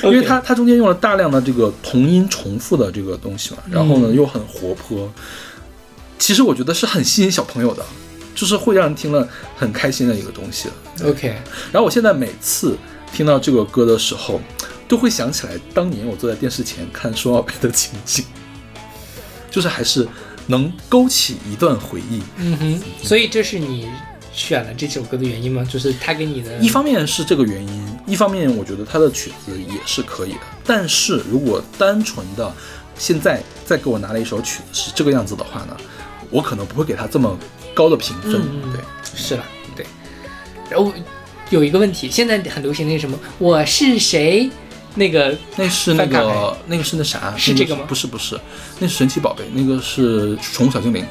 [0.04, 5.12] 因为它 它中间用了大量的这个同音重复的这个东西嘛，然后呢又很活泼，
[6.20, 7.84] 其实我觉得是很吸引小朋友的。
[8.34, 10.74] 就是会让人听了很开心的一个东西了。
[11.10, 11.28] OK，
[11.72, 12.78] 然后我现在每次
[13.14, 14.40] 听到这个歌的时候，
[14.88, 18.26] 都会想起来当年我坐在电视前看数码宝贝的情景，
[19.50, 20.08] 就是还是
[20.48, 22.22] 能勾起一段回忆。
[22.38, 23.90] 嗯哼，所以这是你
[24.34, 25.66] 选了这首歌的原因吗？
[25.70, 30.40] 就是他给你的一方面是这个原因，一方面我觉得他的曲子也是可以的。
[30.64, 32.54] 但是如果单纯的
[32.98, 35.76] 现在再给我拿了一首曲子是这个样子的话呢，
[36.30, 37.38] 我可能不会给他这么
[37.74, 38.34] 高的评分。
[38.72, 38.82] 对，
[39.16, 39.46] 是了，
[39.76, 39.86] 对。
[40.70, 40.92] 然后
[41.50, 44.50] 有一个问题，现在很流行那什么“我是谁”，
[44.96, 47.34] 那个那是那个那个是那啥？
[47.38, 48.40] 是这个吗不是不是，
[48.80, 51.06] 那是神奇宝贝，那个是宠物小精灵，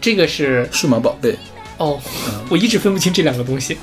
[0.00, 1.36] 这个是数码宝贝。
[1.78, 3.76] 哦，嗯我一直分不清这两个东西。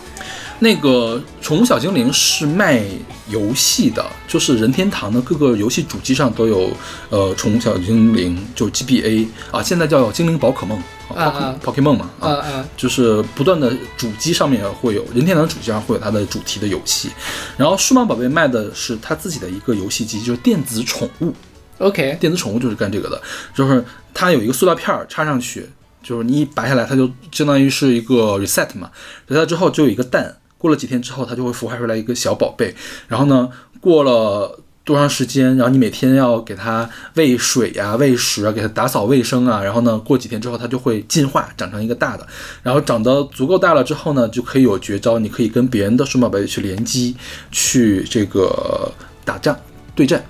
[0.62, 2.84] 那个宠物小精灵是卖
[3.30, 6.70] 游戏的，就是任天堂的各个游戏主机上都有，
[7.10, 10.78] 呃，宠物小精灵就 GBA 啊，现在叫精灵宝可梦
[11.16, 11.56] 啊啊。
[11.62, 17.10] P o k e m o n 嘛啊啊，就是不断的主机上面会有任天堂主机上会有它的主题的游戏，
[17.58, 21.34] 然后数码宝贝卖的是它自己的一个游戏机，就是电子宠物
[21.80, 23.22] ，OK，电子宠物就是干这个的，
[23.54, 23.84] 就是
[24.14, 25.70] 它有一个塑料片儿插上去，
[26.02, 28.90] 就是你一拔下来，它就相当于是一个 reset 嘛
[29.28, 32.76] ，reset 之后就有一个蛋，过了几天之后，它就会孵化出来一个小宝贝，
[33.08, 33.50] 然后呢，
[33.82, 34.60] 过了。
[34.90, 35.56] 多长时间？
[35.56, 39.62] 然后你每天要给它喂水呀、喂食啊，给它打扫卫生啊。
[39.62, 42.28] 然后呢，过几天之后，它就会进化，长成一个大的。
[42.64, 47.16] 然后长得足够大了之后呢，就可以有绝招，你可以跟别人的数码宝贝去联机，
[47.52, 48.92] 去这个
[49.24, 49.56] 打仗
[49.94, 50.26] 对战。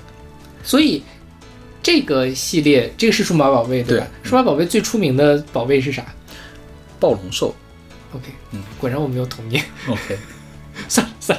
[0.62, 1.02] 所以
[1.82, 4.08] 这个系列，这个是数码宝贝对吧？
[4.24, 6.04] 数码宝贝最出名的宝贝是啥
[7.00, 7.56] 暴龙兽
[8.14, 9.64] ？OK，嗯，果然我没有童年。
[9.88, 10.18] ，OK。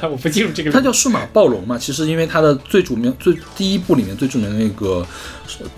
[0.03, 0.71] 我不进入这个。
[0.71, 5.05] 它叫数码暴龙嘛，其实因为它的最著名、最第一部里面最著名的那个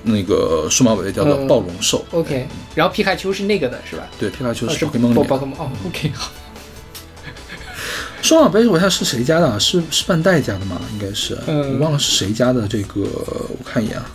[0.04, 4.04] 那个数码宝贝叫做嗯暴龙兽，OK，然后皮卡丘是那个的是吧？
[4.20, 6.32] 对，皮卡丘哦是宝可梦里梦哦，OK 好。
[8.22, 9.60] 数码宝贝我看是谁家的啊？
[9.60, 10.80] 是是万代家的吗？
[10.94, 14.06] 应该是，嗯我忘了是谁家的这个，我看一眼啊，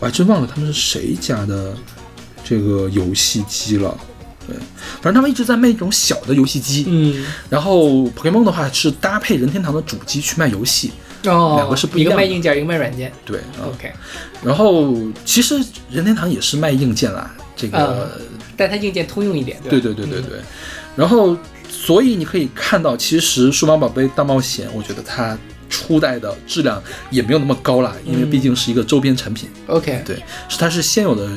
[0.00, 1.74] 我还真忘了他们是谁家的
[2.44, 3.98] 这个游戏机了。
[4.48, 4.56] 对，
[5.02, 7.86] 反正他们一直在卖一种小的游戏机，嗯，然后
[8.16, 10.90] Pokemon 的话是搭配任天堂的主机去卖游戏，
[11.26, 13.12] 哦，两个是不一样的一个卖硬件，一个卖软件。
[13.26, 13.68] 对啊。
[13.68, 13.92] OK，
[14.42, 14.96] 然后
[15.26, 15.54] 其实
[15.90, 18.10] 任天堂也是卖硬件啦，这个、
[18.56, 20.00] 但它硬件通用一点，对对吧？
[20.00, 20.40] 对对对对。
[20.96, 21.36] 然后
[21.68, 25.36] 所以你可以看到，其实数码宝贝大冒险，我觉得它
[25.68, 30.16] 初代的质量也没有那么高啦，因为毕竟是一个周边产品，嗯 OK，对，
[30.48, 31.28] 是它是现有的。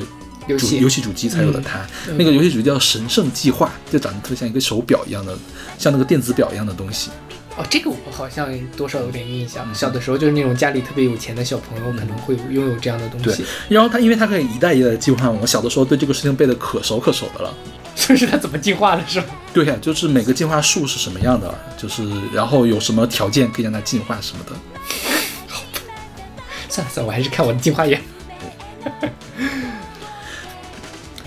[0.47, 5.37] 主游戏游戏主机才有的它，嗯那个游戏主机叫神圣计划，就长得特别像一个手表一样的，
[5.77, 7.11] 像那个电子表一样的东西。
[7.57, 9.65] 哦，这个我好像多少有点印象。
[9.67, 17.53] 嗯小的时候就是那种家里特别有钱的小朋友，可能会拥有这样的东对西。，然后它因为它可以一代一代的进化，我小的时候对这个事情背得可熟可熟的了。
[17.93, 19.25] 就是它怎么进化的是吗？
[19.53, 24.53] 对呀、就是每个进化树是什么样的，就是然后有什么条件可以让它进化什么的。
[25.49, 25.81] 好吧
[26.69, 28.01] 算了算了，我还是看我的进化眼。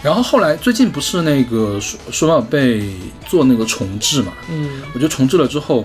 [0.04, 2.94] 然后后来最近不是那个数数码宝贝
[3.26, 4.34] 做那个重置嘛？
[4.50, 4.82] 嗯。
[4.92, 5.82] 我觉得重置了之后，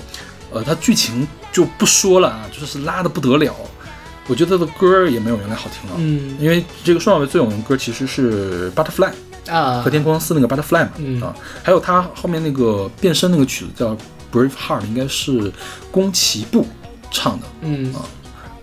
[0.51, 3.55] 呃，它剧情就不说了啊，就是拉的不得了。
[4.27, 6.35] 我觉得它的歌儿也没有原来好听了，嗯。
[6.37, 9.11] 因为这个数码宝贝最有名的歌其实是 Butterfly
[9.47, 9.81] 啊。
[9.81, 11.21] 和，田光司那个 Butterfly 嘛，嗯。
[11.21, 13.95] 啊，还有他后面那个变身那个曲子叫
[14.33, 15.49] Brave Heart，应该是
[15.91, 16.67] 宫崎步
[17.09, 17.93] 唱的，嗯。
[17.93, 18.03] 啊，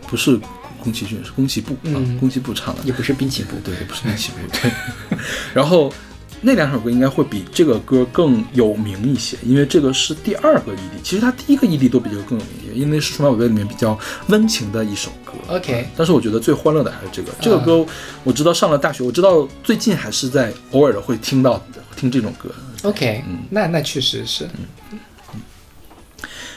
[0.06, 0.38] 不是
[0.86, 2.80] 宫崎骏，是宫崎步啊嗯，宫崎步唱的。
[2.84, 3.56] 也不是滨崎步。
[3.64, 4.70] 对，也不是滨崎步，对。
[5.52, 5.92] 然后
[6.40, 15.32] 那两首歌应该会比这个歌更有名一些，因为这个是第二个 ED，其实它第一个 ED 都比这个更有名一些，因为是数码宝贝里面比较温情的一首歌。
[15.48, 17.32] OK，但是我觉得最欢乐的还是这个。
[17.40, 17.84] 这个歌
[18.22, 21.60] 我知道上了大学，我知道最近还是在偶尔的会听到
[21.96, 22.48] 听这种歌。
[22.82, 24.48] OK，嗯那那确实是。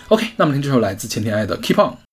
[0.09, 1.93] OK，那我们听这首来自前田爱的《Keep On》。「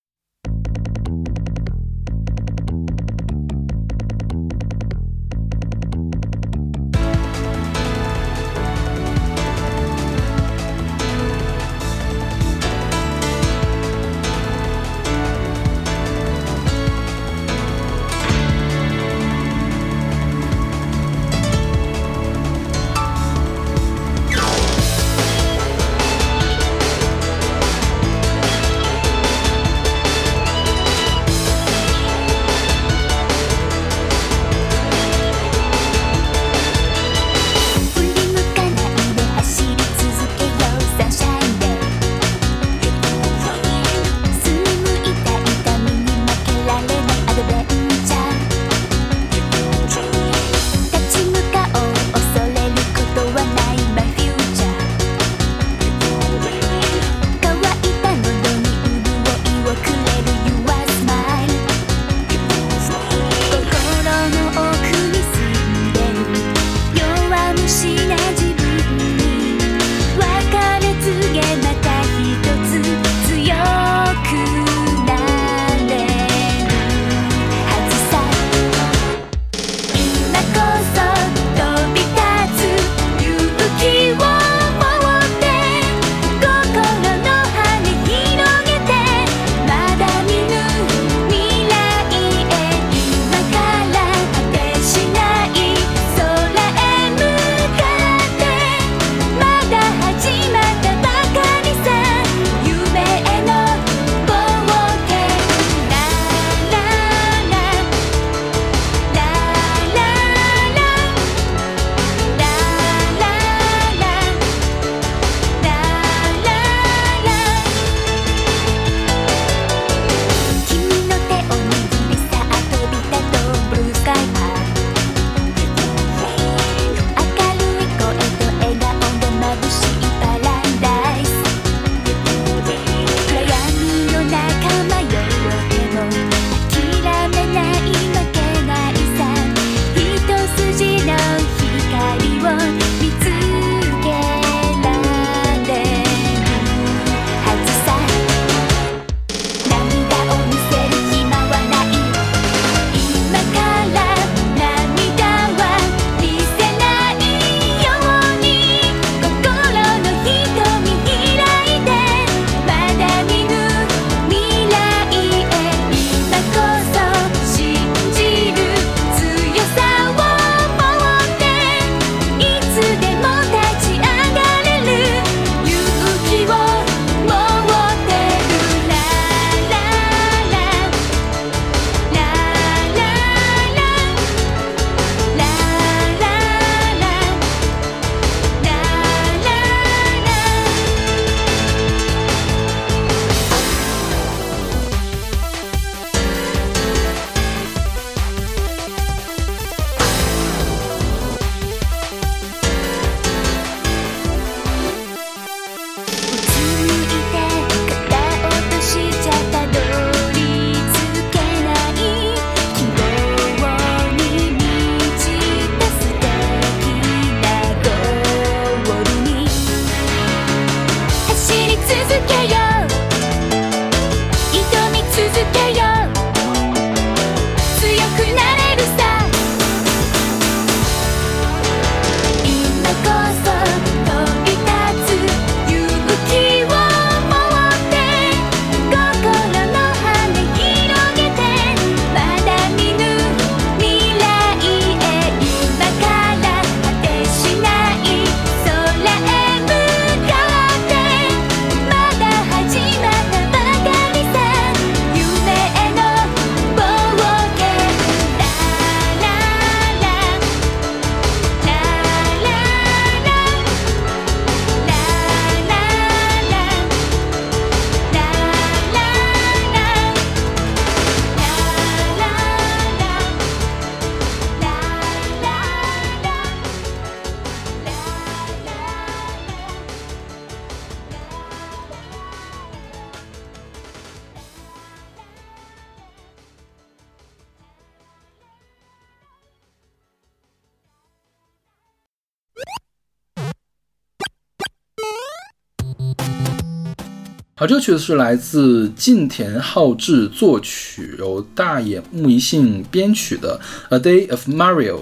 [297.66, 303.60] 好，这个曲子是来自近田浩志作曲，由大野木一幸编曲的
[303.96, 305.00] 《A Day of Mario》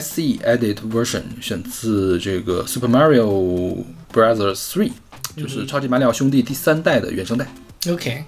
[0.00, 4.88] SE Edit Version，选自这个《Super Mario Brothers 3》，
[5.36, 7.46] 就是超级马里奥兄弟第三代的原声带。
[7.90, 8.24] OK，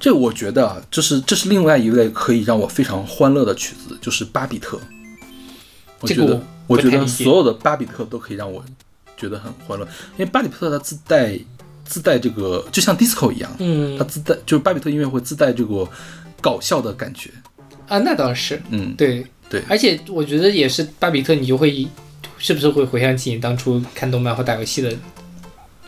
[0.00, 4.80] 这我觉得啊，这是这是另外一类可以让我非常欢乐的曲子，就是巴比特。
[6.00, 8.64] 我觉得这个我，我觉得所有的巴比特都可以让我
[9.16, 9.86] 觉得很欢乐，
[10.16, 11.38] 因为巴比特它自带
[11.84, 13.96] 自带这个，就像 disco 一样，嗯。
[13.98, 15.88] 它自带就是巴比特音乐会自带这个
[16.40, 17.30] 搞笑的感觉。
[17.86, 19.24] 啊，那倒是，嗯，对。
[19.48, 19.62] 对。
[19.68, 21.86] 而且我觉得也是巴比特，你就会
[22.38, 24.92] 是不是会回想起你当初看动漫或打游戏的？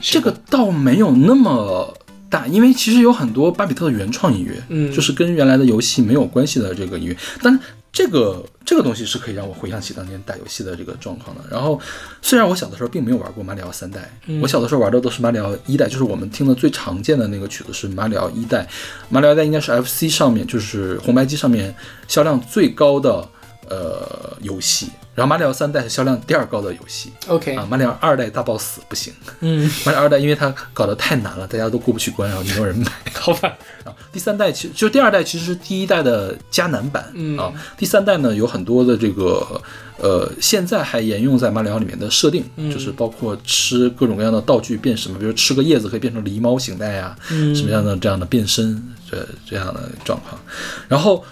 [0.01, 1.97] 这个倒没有那么
[2.28, 4.92] 大，因为其实有很多巴比特的原创音乐，嗯。
[4.92, 7.59] 就是跟原来的游戏没有关系的这个音乐，但是
[7.97, 11.42] 这个这个东西是可以让我回想起当年打游戏的这个状况的。
[11.51, 11.80] 然后，
[12.20, 18.68] 虽然我小的时候并没有玩过马里奥三代，嗯我小的时候玩的都是马里奥一代，就是我们听的最常见的那个曲子是马里奥一代，
[19.09, 21.74] 马里奥一代应该是 FC 上面就是红白机上面
[22.07, 23.26] 销量最高的
[23.69, 27.12] 呃游戏，然后马里奥三代是销量第二高的游戏。
[27.27, 29.12] OK，啊，马里奥二代大 boss 不行。
[29.41, 32.91] 嗯， 马里奥二代因为它搞得太难了，大家都过不去关，然后没有人买。
[33.14, 37.37] 好吧，啊， 第三代其实就第二代其实是第一代的加难版、嗯。
[37.39, 39.61] 啊，第三代呢有很多的这个
[39.99, 42.71] 呃，现在还沿用在马里奥里面的设定，嗯。
[42.71, 47.55] 就是包括吃各种各样的道具变什么，比如吃个叶子可以变成狸猫形态呀、嗯。
[47.55, 50.41] 什么样的这样的变身这这样的状况。
[50.87, 51.25] 然后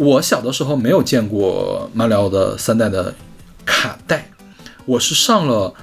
[0.00, 3.14] 我小的时候没有见过马里奥的三代的
[3.66, 4.30] 卡带，
[4.86, 5.74] 我是上了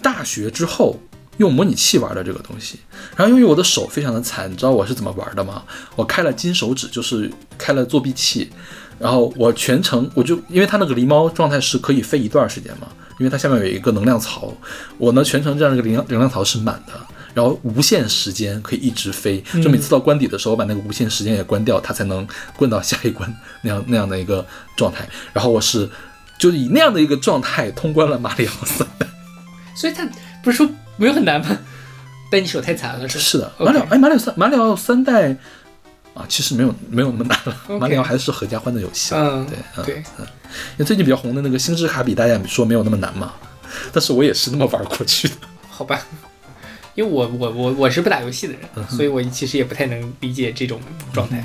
[0.00, 0.96] 大学之后
[1.38, 2.78] 用模拟器玩的这个东西。
[3.16, 5.64] 然后由于我的手非常的残，你知道我是怎么玩的吗？
[5.96, 8.48] 我开了金手指，就是开了作弊器，
[8.96, 12.86] 然后我全程我就因为它那个狸猫状态是可以飞一段时间嘛，
[13.18, 14.54] 因为它下面有一个能量槽，
[14.98, 16.92] 我呢全程这样一个能量能量槽是满的。
[17.34, 22.26] 然后无限时间可以一直飞，就每次到关底的时候，我把那个无限时间也关掉，它才能
[22.56, 23.28] 关到下一关
[23.62, 25.06] 那样那样的一个状态。
[25.32, 25.90] 然后我是
[26.38, 29.06] 就以那样的一个状态通关了马里奥三代。
[29.74, 30.08] 所以他
[30.42, 31.58] 不是说没有很难吗？
[32.30, 33.24] 但你手太残了，是吧？
[33.24, 35.36] 是的，马里奥哎，马里奥三马里奥三代
[36.14, 39.14] 啊，其实没有没有那么难了 马里奥还是合家欢的游戏。
[39.14, 43.34] 嗯，对，嗯，对，因为最近比较红的那个星之卡比，大家也说没有那么难嘛，
[43.92, 45.34] 但是我也是那么玩过去的。
[45.68, 46.00] 好吧。
[46.94, 50.80] 因为我我我我是不打游戏的人，嗯所以我其实也不太能理解这种
[51.12, 51.44] 状态。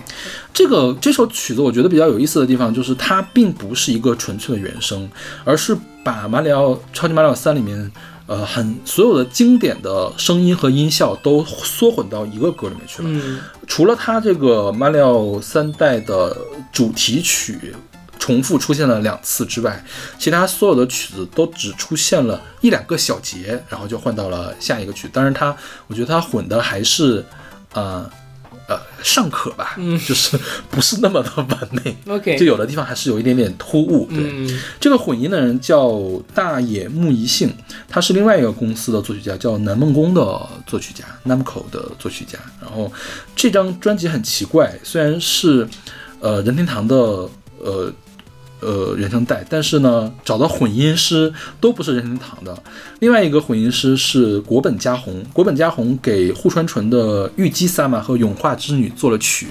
[0.53, 5.09] 这个这首曲子我觉得比较有意思的地方，就是它并不是一个纯粹的原声，
[5.43, 7.91] 而是把马里奥超级马里奥三里面
[8.27, 13.09] 呃很所有的经典的声音和音效都缩混到一个歌里面去了。
[13.09, 16.35] 嗯除了它这个马里奥三代的
[16.71, 17.73] 主题曲
[18.19, 19.83] 重复出现了两次之外，
[20.19, 25.09] 其他所有的曲子都只出现了一两个小节，然后就换到了下一个曲。
[25.11, 25.55] 当然它，
[25.87, 27.25] 我觉得它混的还是，
[27.73, 28.07] 呃
[28.67, 30.37] 呃尚可吧，嗯就是
[30.69, 31.97] 不是那么的完美。
[32.13, 35.99] OK，就有的地方还是有一点点突兀，对，嗯这个混音的人叫
[36.35, 37.51] 大野木一幸，
[37.87, 40.21] 他是另外一个公司的作曲家，叫南梦宫的
[40.67, 42.37] 作曲家，Namco 的作曲家。
[42.61, 42.91] 然后
[43.35, 45.67] 这张专辑很奇怪，虽然是
[46.19, 46.95] 呃任天堂的
[47.57, 47.91] 呃
[48.59, 52.57] 呃原声带，但是呢找到混音师都不是任天堂的。
[52.99, 59.47] 另外一个混音师是国本佳弘，国本佳弘给户川纯的《玉姬萨玛》和《永化之女》做了曲。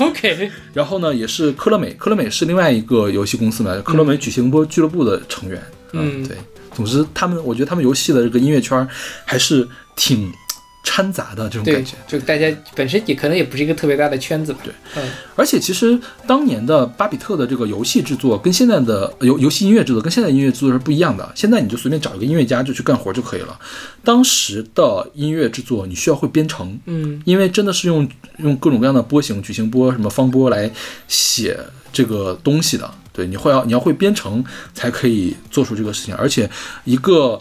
[0.00, 5.62] ，OK， 然后呢，也是科乐美，科乐美是另外一个游戏公司嘛，科乐美举行波俱乐部的成员。
[5.92, 6.36] 嗯对。
[6.74, 8.84] 总之，他们我觉得他们游戏的这个音乐圈
[9.24, 10.28] 还是挺
[10.94, 14.60] 掺杂的这种感觉。，就大家本身也可能也不是一个特别大的圈子吧。
[14.62, 21.28] 对，嗯而且其实当年的巴比特的这个游戏制作跟现在的游游戏音乐制作跟现在音乐制作是不一样的。
[21.34, 23.58] 现在你就随便找一个音乐家就去干活就可以了。
[24.04, 30.70] 当时的音乐制作你需要会编程，嗯因为真的是用用各种各样的波形、矩形波、什么方波来
[31.08, 31.58] 写
[31.92, 32.88] 这个东西的。
[33.12, 36.48] 对，你会要你要会编程才可以做出这个事情，而且
[36.84, 37.40] 一个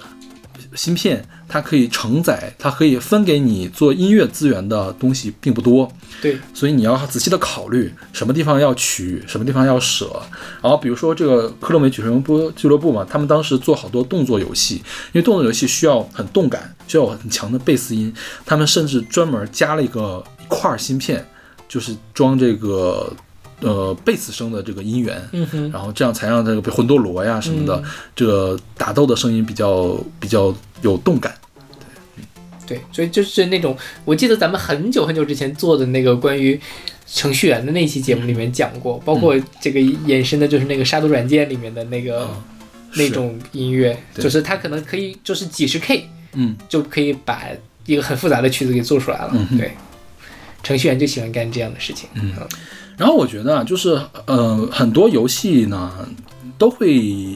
[0.75, 1.23] 芯片
[1.53, 5.87] 它可以承载，它可以分给你做音乐资源的东西并不多。
[6.19, 10.19] 对，所以你要仔细的考虑什么地方要取，什么地方要舍。
[10.63, 14.77] 然后比如说这个科乐美举神波俱乐部嘛，他们当时做好多动作游戏，
[15.11, 18.11] 因为动作游戏需要很动感，需要很强的贝斯音，
[18.47, 21.23] 他们甚至专门加了一个一块儿芯片，
[21.69, 23.13] 就是装这个
[23.59, 25.21] 呃贝斯声的这个音源。
[25.33, 27.83] 嗯哼，然后这样才让这个魂斗罗呀什么的，嗯
[28.15, 30.51] 这个打斗的声音比较比较
[30.81, 31.31] 有动感。
[32.67, 36.59] 对，所以就是那种，我记得咱们很久很久之前做的那个关于
[37.07, 42.43] 程序员的那期节目里面讲过，包括这个延伸的就是那个杀毒软件里面的那个、嗯
[42.95, 47.41] 那种音乐，就是它可能可以就是几十 K 嗯，就可以把
[47.87, 49.31] 一个很复杂的曲子给做出来了。
[49.33, 49.71] 嗯对，
[50.61, 52.07] 程序员就喜欢干这样的事情。
[52.13, 52.31] 嗯
[52.95, 56.07] 然后我觉得啊，就是呃，很多游戏呢
[56.59, 57.35] 都会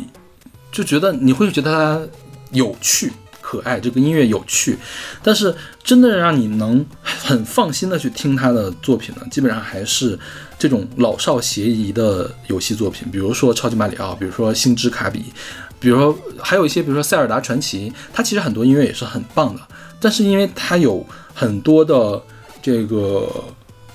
[0.71, 2.07] 就觉得你会觉得它
[2.51, 3.11] 有趣、
[3.49, 4.77] 可爱，这个音乐有趣，
[5.23, 10.19] 但是真的让你能很放心的去听他的作品呢，基本上还是
[10.59, 15.23] 这种老少咸宜的游戏作品，比如说超级马里奥，比如说星之卡比，
[15.79, 19.61] 比如说还有一些，比如说塞尔达传奇，它其实很多音乐也是很棒的，
[20.01, 22.21] 但是因为它有很多的
[22.61, 23.31] 这个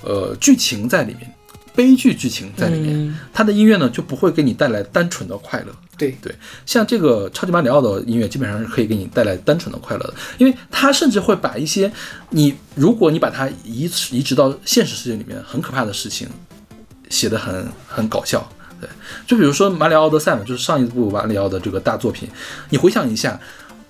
[0.01, 1.31] 呃剧情在里面。
[1.75, 5.73] 悲剧剧情在里面，嗯它的音乐呢就不会给你带来单纯的快乐。
[5.97, 6.33] 对对，
[6.65, 11.91] 像这个超级马里奥的音乐基本上是可以给你带来单纯的快乐的，因为它甚至会把一些
[12.31, 16.27] 你如果你把它移移植到现实世界里面很可怕的事情
[17.09, 18.47] 写得很很搞笑。
[18.81, 18.89] 对，
[19.25, 22.27] 就比如说马里奥奥德赛嘛，就是上一部马里奥的这个大作品，
[22.69, 23.39] 你回想一下，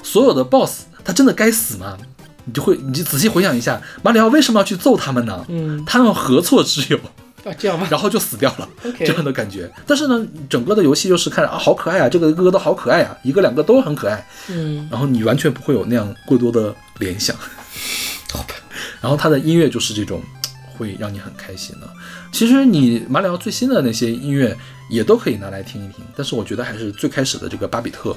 [0.03, 1.97] 所有的 BOSS 他真的该死吗？
[2.45, 5.45] 你就会，你就仔细回想一下，马里奥为什么要去揍他们呢？
[5.47, 6.99] 嗯，他们何错之有？
[7.49, 7.87] 啊，这样吧？
[7.91, 8.67] 然后就死掉了
[8.99, 9.69] 这样的感觉。
[9.85, 17.35] 但是呢，整个的游戏就是看着啊，好可爱啊，这个个个都好可爱啊，一个两个都很可爱，嗯，然后你完全不会有那样过多的联想。
[18.31, 18.55] 好吧。
[19.01, 20.21] 然后它的音乐就是这种
[20.77, 21.87] 会让你很开心的。
[22.31, 24.57] 其实你马里奥最新的那些音乐
[24.89, 28.15] 也都可以拿来听一听，但是我觉得还是最开始的这个巴比特，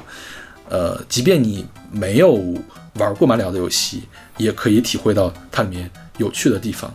[0.69, 2.55] 呃，即便你没有
[2.95, 4.05] 玩过马里奥的游戏，
[4.39, 6.93] 也可以体会到它里面有趣的地方。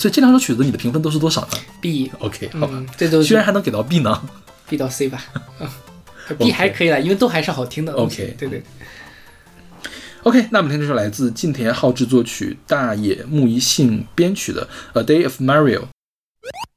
[0.00, 1.48] 嗯所以这两首曲子你的评分都是多少呢
[1.78, 4.18] B，？OK，好吧，嗯，这都居然还能给到 B 呢
[4.66, 5.22] ？B 到 C 吧。
[5.60, 5.68] 嗯
[6.38, 7.92] B 还可以了，因为都还是好听的。
[7.92, 8.62] OK 对对。
[10.22, 14.66] OK，那我们听这首来自近田浩制作曲、大野木一信编曲的
[15.00, 15.80] 《A Day of Mario》。「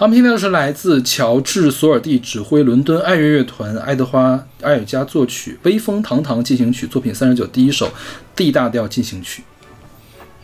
[0.00, 7.90] 好，我们听到的是来自乔治·索尔蒂指挥伦敦爱乐乐团爱德华·埃尔加作曲《威风堂堂进行曲》作品三十九第一首
[8.36, 9.42] D 大调进行曲。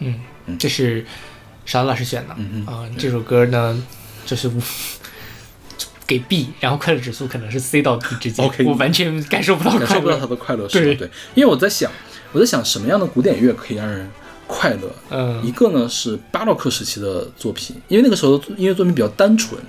[0.00, 0.18] 嗯，
[0.58, 1.06] 这是
[1.64, 2.34] 邵老师选的。
[2.36, 3.80] 嗯嗯啊、这首歌呢，
[4.26, 4.60] 就是无
[6.04, 8.44] 给 B，然后快乐指数可能是 C 到 D 之间。
[8.44, 10.26] OK 我完全感受不到快感受不到他。
[10.26, 10.84] 的快乐，是吧？
[10.84, 10.96] 对。
[10.96, 11.88] 对，因为我在想，
[12.32, 14.10] 我在想什么样的古典乐可以让人
[14.46, 15.40] 快乐？
[15.42, 19.60] 一嗯个呢是巴洛克时期的作品，因为那个时候的音乐作品比较单纯，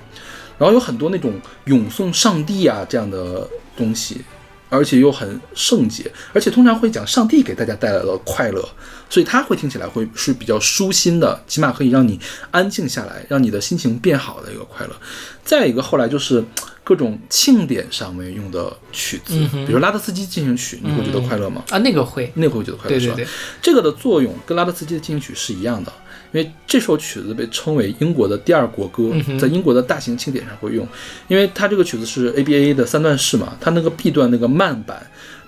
[0.58, 1.32] 然后有很多那种
[1.66, 4.22] 咏颂上帝啊这样的东西，
[4.68, 8.68] 而且又很圣洁，而且通常会讲上帝给大家带来了快乐，
[9.08, 12.18] 所以它会听起来会是比较舒心的，起码可以让你
[12.50, 14.96] 安静下来，让你的心情变好的一个快乐。
[15.44, 16.44] 再一个后来就是
[16.86, 21.64] 各种庆典上面用的曲子，嗯比如拉德斯基进行曲，你会觉得快乐吗？
[21.70, 23.16] 啊，那个会，那个会觉得快乐是吧？
[23.60, 25.92] 这个的作用跟拉德斯基的进行曲是一样的，
[26.32, 30.86] 因为这首曲子被称为英国的第二国歌，嗯在英国的大型庆典上会用，
[31.26, 35.04] 因为它这个曲子是 ABA 的三段式嘛，它那个 B 段那个慢板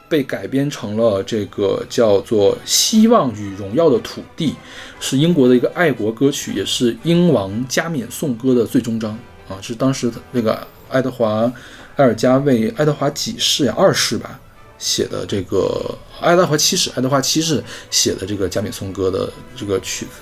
[0.09, 4.51] 被改编成了这个叫做《希望与荣耀的土地》，
[4.99, 9.17] 是英国的一个爱国歌曲，也是英王加冕颂歌的最终章
[9.49, 11.53] 啊，是当时那个爱德华
[11.97, 14.39] 埃尔加为爱德华几世呀二世吧
[14.79, 20.13] 写的这个爱德华七世，爱德华七世写的这个加冕颂歌的这个曲子，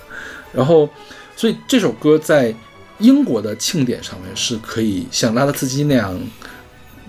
[0.52, 0.88] 然后
[1.36, 2.54] 所以这首歌在
[2.98, 6.18] 英国的庆典上面是可以像拉德斯基那样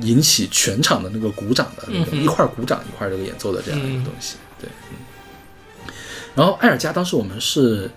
[0.02, 5.94] 引起全场的那个鼓掌的一块儿鼓掌一块儿这个演奏的这样一个东西，对，嗯。
[6.36, 7.90] 然后埃尔加当时我们是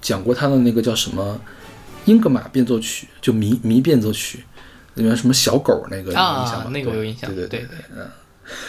[0.00, 1.38] 讲过他的那个叫什么
[2.06, 4.42] 英格玛变奏曲，就迷迷变奏曲，
[4.96, 8.04] 里面什么小狗那个，有印象吗？，啊那个我有印象，对对对对，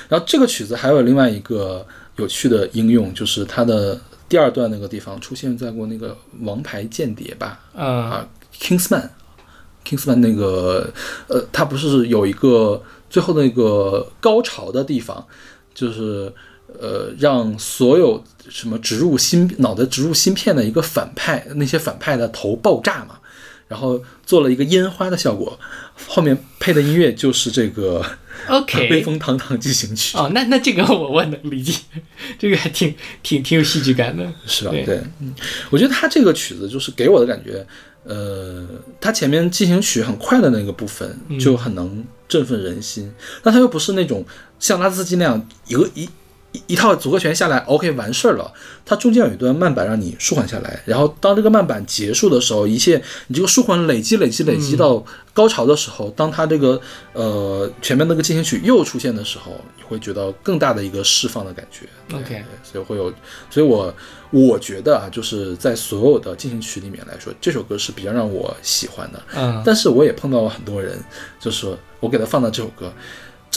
[0.08, 4.00] 然后这个曲子还有另外一个有趣的应用，就是它的
[4.30, 6.12] 第二段那个地方出现在过那个
[6.42, 8.10] 《王牌间谍》吧，嗯。
[8.10, 8.28] 啊
[8.60, 10.92] ，Kingsman，Kingsman 那个
[11.28, 15.26] 呃，它不是有一个最后那个高潮的地方，
[15.74, 16.34] 就是
[16.80, 23.20] 呃，让所有什么植入芯脑袋植入芯片的一个反派，那些反派的头爆炸嘛，
[23.68, 25.60] 然后做了一个烟花的效果，
[26.08, 28.02] 后面配的音乐就是这个
[28.52, 30.18] 《OK 威风堂堂进行曲》。
[30.20, 31.74] 哦，那那这个我我能理解，
[32.40, 34.72] 这个还挺挺挺有戏剧感的，是吧？
[34.72, 35.34] 对对，嗯，
[35.70, 37.66] 我觉得他这个曲子就是给我的感觉，
[38.04, 38.66] 呃，
[39.02, 43.12] 他前面进行曲很快的那个部分嗯就很能振奋人心，
[43.44, 44.26] 但他又不是那种
[44.60, 46.08] 像拉斯基那样一个一。
[46.54, 48.52] 一一套组合拳下来，OK 完事儿了。
[48.86, 56.80] 它中间有一段慢板让你舒缓下来，然后当这个慢板结束的时候，一切你这个舒缓累积、累积、累积嗯到高潮的时候，当它这个
[57.12, 61.86] 呃前面那个进行曲又出现的时候，你会觉得更大的一个释放的感觉。
[62.16, 63.14] OK 所以会有，
[63.50, 63.94] 所以我
[64.32, 69.22] 我觉得啊，就是在所有的进行曲里面来说，这首歌是比较让我喜欢的。
[69.36, 70.98] 嗯，但是我也碰到了很多人，
[71.42, 72.90] 就是我给他放到这首歌，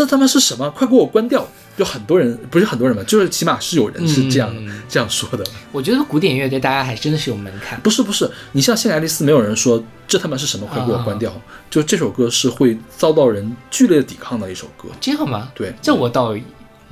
[0.01, 0.71] 这他妈是什么？
[0.71, 1.47] 快给我关掉！
[1.77, 5.45] 有很多人，不是很多人吧，就是起码是有人是这样、嗯这样说的。
[5.73, 11.31] 我觉得古典乐对大家还真的是有门槛，不是不是，你像现在爱丽丝，没有人说这他妈是什么，快给我关掉。
[11.69, 14.89] 就这首歌是会遭到人剧烈的抵抗的一首歌。
[15.03, 15.53] 这样吗？
[15.55, 16.35] 对，这我倒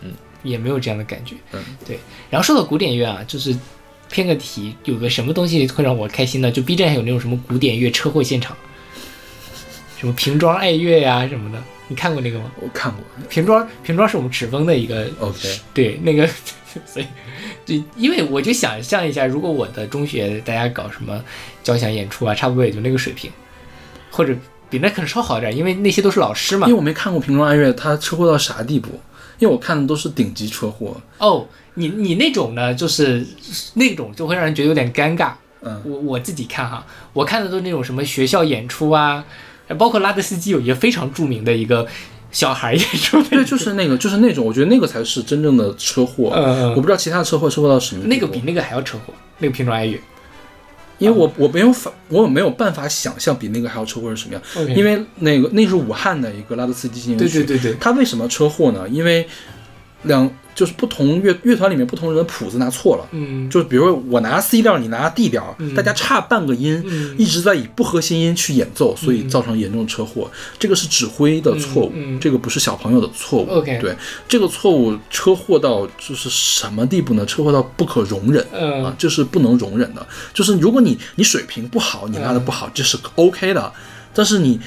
[0.03, 1.35] 嗯也没有这样的感觉。
[1.53, 1.99] 嗯，对。
[2.29, 3.57] 然后说到古典乐啊，就是
[4.11, 6.51] 偏个题，有个什么东西会让我开心呢？
[6.51, 8.55] 就 B 站上有那种什么古典乐车祸现场，
[9.99, 12.51] 什么瓶装爱乐呀、什么的，你看过那个吗？
[12.61, 13.01] 我看过。
[13.29, 16.29] 瓶装瓶装是我们赤峰的一个 OK，对，那个，
[16.87, 17.07] 所以，
[17.65, 21.23] 就因为我就想象一下，如果我的中学大家搞什么
[21.63, 23.31] 交响演出啊，差不多也就那个水平，
[24.11, 24.35] 或者
[24.71, 26.79] 比那可能稍好一点，因为那些都是老师嘛因为。
[26.79, 28.91] 我没看过瓶装爱乐，他车祸到啥地步？
[29.39, 31.01] 因为我看的都是顶级车祸。
[31.19, 33.25] 哦，你你那种呢，就是
[33.75, 35.33] 那种就会让人觉得有点尴尬。
[35.63, 39.25] 嗯，我我自己看哈，我看的都是那种什么学校演出啊，
[39.77, 41.87] 包括拉德斯基有一个非常著名的一个
[42.31, 46.31] 小孩演出的，对，就是那个，就是那种，我觉得那个才是真正的车祸。
[46.75, 49.99] 我不知道其他的车祸车祸到什么那个比那个还要车祸，那个品种爱乐。
[50.99, 54.77] 因为我我没有法，我没有办法想象比那个还要车祸是什么样。
[54.77, 58.89] 因为那个那是武汉的一个拉德斯基进行曲，对对对对，他为什么车祸呢？
[58.89, 59.25] 因为
[60.03, 63.07] 两就是不同乐乐团里面不同人的谱子拿错了。
[63.13, 70.29] 嗯，就比如说我拿 C 调，你拿 D 调，嗯大家差半个音，嗯一直在以不和谐音去演奏，所以造成严重车祸。
[70.59, 73.49] 这个是指挥的错误，这个不是小朋友的错误。
[73.51, 73.97] OK 对，
[74.27, 77.25] 这个错误车祸到就是什么地步呢？
[77.25, 78.45] 车祸到不可容忍。
[78.53, 80.05] 嗯啊，这是不能容忍的。
[80.35, 83.73] 就是如果你你水平不好，你拉的不好，这是 OK 的。
[84.13, 84.59] 但是你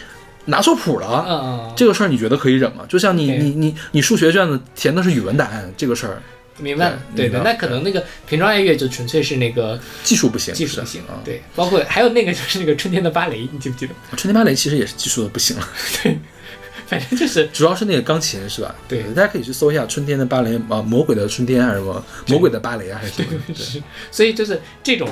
[0.46, 2.84] 拿错谱了，嗯，这个事儿你觉得可以忍吗？
[2.90, 6.22] 就像你你你你数学卷子填的是语文答案，这个事儿
[6.58, 11.22] 明白了，对的，对那可能那个平装爱乐就纯粹是那个技术不行，技术不行啊。
[11.24, 13.94] 对，包括还有那个就是那个春天的芭蕾，你记不记得？
[14.18, 15.68] 春天芭蕾其实也是技术的不行了，
[16.04, 16.18] 对
[16.88, 18.76] 反正就是 主要是那个钢琴是吧？
[18.88, 23.40] 对大家可以去搜一下春天的芭蕾啊，魔鬼的春天还是什么魔鬼的芭蕾啊，还是什么？
[23.48, 23.82] 对 是，
[24.12, 25.08] 所以就是这种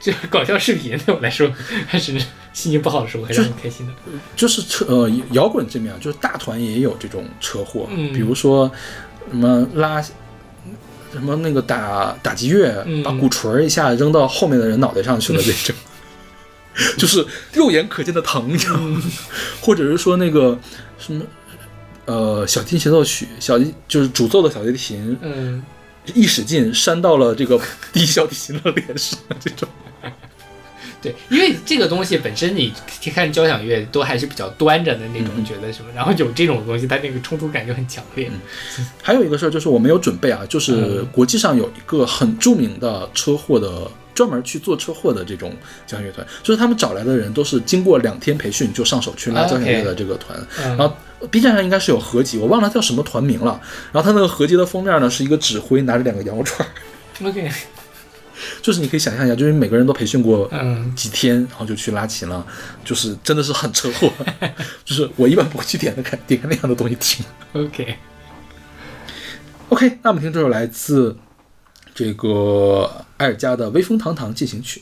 [0.00, 1.50] 这搞笑视频对我来说，
[1.86, 2.12] 还是
[2.52, 3.92] 心情不好的时候还是很开心的。
[4.36, 8.70] 就是车呃摇滚这面啊，就是大团也有这种车祸，嗯比如说
[9.30, 10.12] 什么拉什
[11.20, 15.74] 么那个打打击乐，嗯把鼓槌儿一下扔到后面的人脑袋上去了这种。
[16.96, 19.02] 就是肉眼可见的疼，你知道吗？
[19.60, 20.56] 或者是说那个
[20.96, 21.24] 什么，
[22.04, 25.60] 呃，小提琴协奏曲，小提就是主奏的小提琴嗯，
[26.14, 27.60] 一使劲扇到了这个
[27.92, 29.68] 低小提琴的脸上，这种。
[31.00, 32.72] 对，因为这个东西本身你
[33.14, 38.28] 看交响乐都还是比较端着的那种，嗯觉得什么，然后有这种东西，它那个冲突感就很强烈。
[39.00, 45.54] 还有一个事儿就是我没有准备啊，就是嗯国际上有一个很著名的车祸的，专门去做车祸的这种
[45.86, 50.36] 交响乐团，就是他们找来的人都是经过两天培训就上手去拉啊交响乐的这个团。
[50.58, 50.92] 嗯然后
[51.30, 53.60] B 站上应该是有合集，我忘了叫什么团名了。
[53.92, 56.70] 然后他那个合集的封面呢是一个指挥拿着两个羊肉串儿
[57.26, 57.50] ，OK，
[58.62, 62.46] 就是你可以想象一下，就是每个人都培训过嗯，几天，然后就去拉琴了，
[62.84, 64.12] 就是真的是很车祸，
[64.84, 67.26] 就是我一般不会去点那看点那样的东西听。
[67.52, 67.98] OK，OK，
[70.02, 71.16] 那我们听这首来自
[71.94, 74.80] 这个埃尔加的《威风堂堂进行曲》。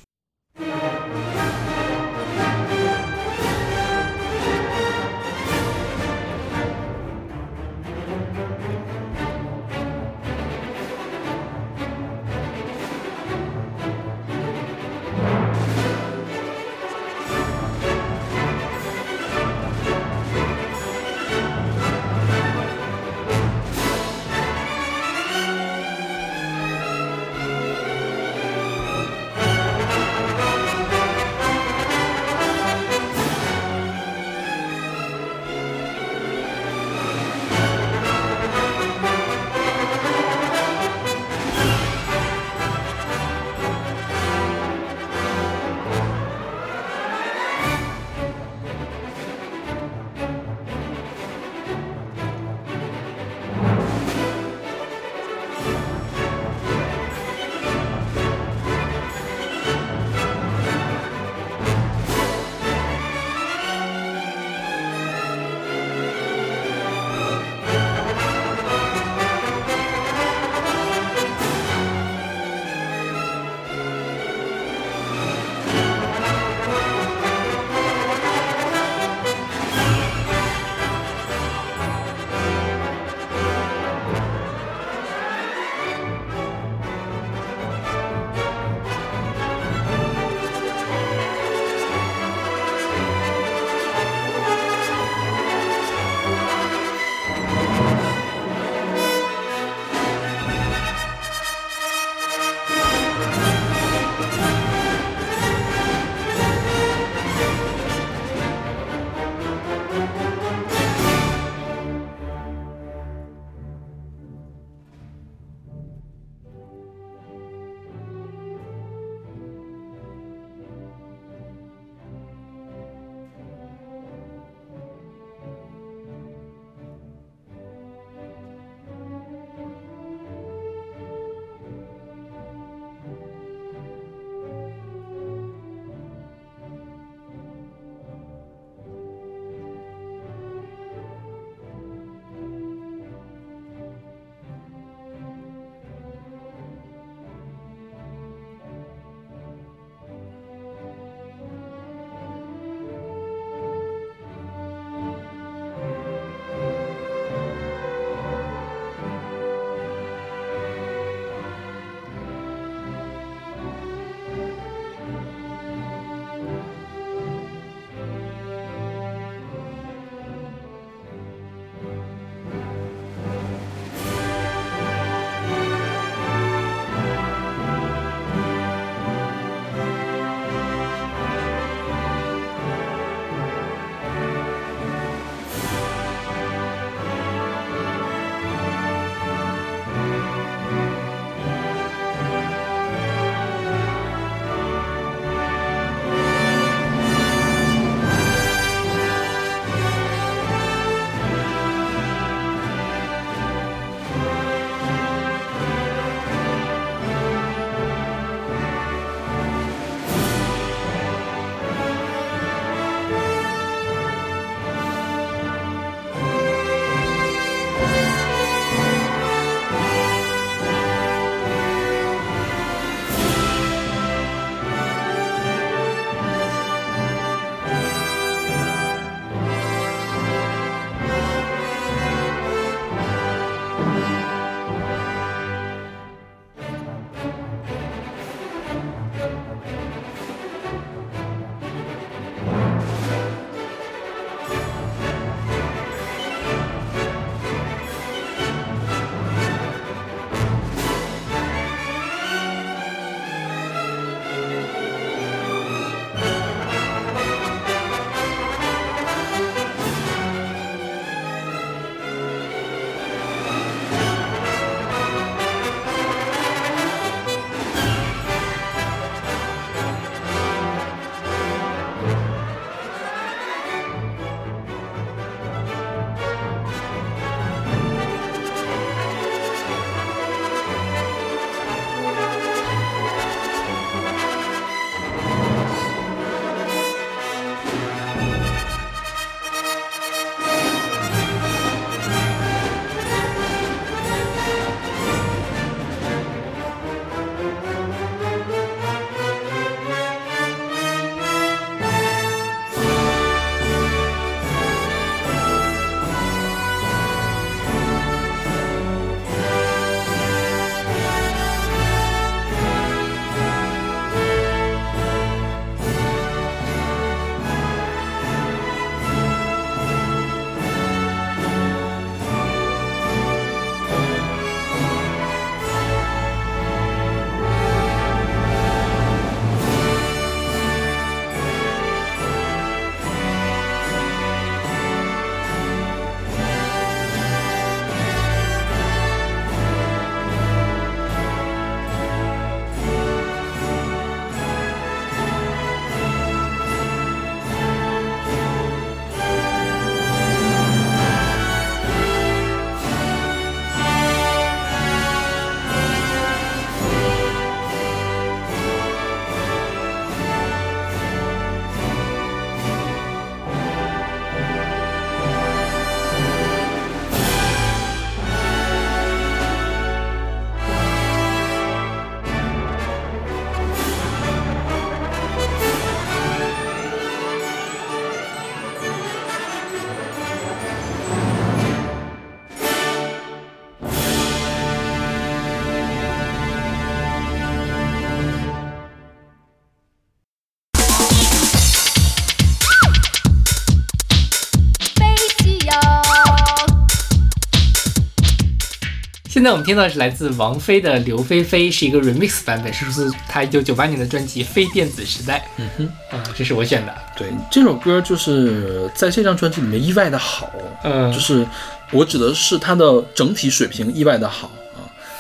[399.47, 405.39] 在我们听到的是来自王菲的《刘菲菲》，是一个 remix 版本，是出自她一九九八年的专辑《非电子时代》。
[405.59, 406.93] 嗯哼，啊、这是我选的。
[407.17, 410.51] 对，这首歌就是在这张专辑里面意外的好，
[410.83, 411.47] 嗯就是
[411.93, 414.66] 我指的是它的整体水平意外的好啊，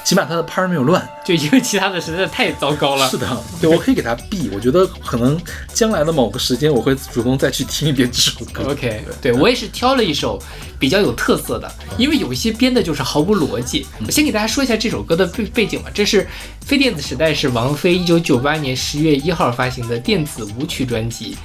[0.06, 1.04] 起码他的拍儿没有乱。
[1.24, 3.10] 就因为其他的实在是太糟糕了。
[3.10, 3.26] 是的，
[3.60, 5.36] 对我可以给他 B，我觉得可能
[5.74, 8.70] 将来的某个时间我会主动再去听一遍这首歌。
[8.70, 10.40] OK，对我也是挑了一首
[10.78, 11.68] 比较有特色的，
[11.98, 13.84] 因为有一些编的就是毫无逻辑。
[14.06, 16.22] 我先给大家说一下这首歌的背背景吧，这是
[16.64, 21.36] 《非电子时代》是王菲一九九八年十月一号发行的电子舞曲专辑。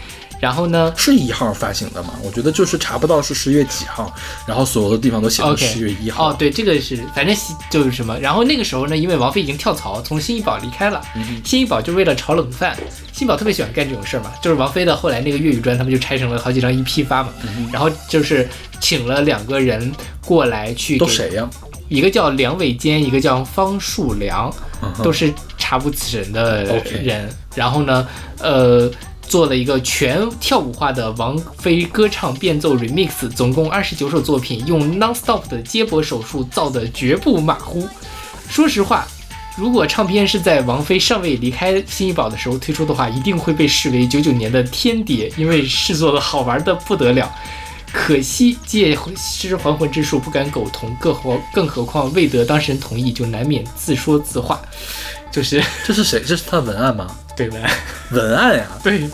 [0.42, 2.16] 然后呢是一号发行的嘛？
[2.24, 4.12] 我觉得就是查不到是十月几号，
[4.46, 6.32] 然后所有的地方都写成十月一号。
[6.32, 7.34] 哦，对，这个是反正
[7.70, 8.20] 就是什么。
[8.20, 11.02] 然后那个时候呢，因为王菲已经跳槽，从新艺宝离开了，
[11.46, 12.76] 新艺宝就为了炒冷饭，
[13.14, 17.30] 新艺宝特别喜欢干这种事儿嘛，就是王菲的后来那个粤语专，他们就拆成了好几张一批发嘛，
[17.72, 18.50] 然后就是
[18.80, 19.92] 请了两个人
[20.26, 21.48] 过来去给都谁呀？
[21.88, 24.50] 一个叫梁伟坚，一个叫方树良，
[24.82, 26.64] 嗯都是查无此人的
[27.04, 27.30] 人。
[27.54, 28.08] 然后呢，
[28.40, 28.90] 呃，
[29.32, 37.88] 做了一个全跳舞化的王菲歌唱变奏 remix，总共二十九首作品，用 non-stop 的接驳手术造的绝不马虎。
[38.50, 39.08] 说实话。
[39.58, 47.34] 如果唱片是在王菲尚未离开新艺宝的时候推出的话，一定会被视为九九年的天碟，因为是做的好玩的不得了。
[47.94, 54.62] 可惜借尸还魂之术不敢苟同，更何更何况未得当事人同意，就难免自说自话，
[55.32, 56.22] 就是这是谁？
[56.26, 57.08] 这是他的文案吗？
[57.36, 57.58] 对吧？
[58.12, 59.10] 文案呀，对，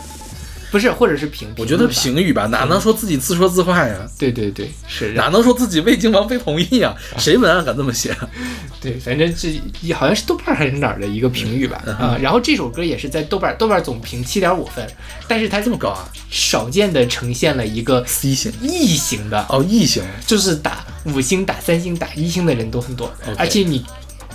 [0.70, 3.96] 不是，或者是评，我觉得评语吧，哪能说自己自说自话呀？
[4.18, 6.94] 对对对是，哪能说自己未经王菲同意呀？
[7.16, 8.10] 谁文案敢这么写？
[8.12, 8.28] 啊
[8.80, 9.60] 对，反正这
[9.92, 14.86] 好像是豆瓣还是哪儿的一个评语吧嗯啊、然后这首歌也是在豆瓣豆瓣总评七点五分，
[15.26, 23.84] 但是它这么高啊少见的呈现了一个？C 型异形的哦，异型就是打五星、打三星、打一星的人都很多而且你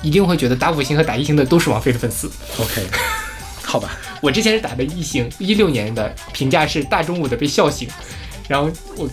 [0.02, 2.30] 一定会觉得打五星和打一星的都是王菲的粉丝。
[2.60, 2.86] OK，
[3.74, 7.90] 好吧，我之前是打的一星，一六年的评价是大中午的被笑醒，
[8.48, 9.10] 然后我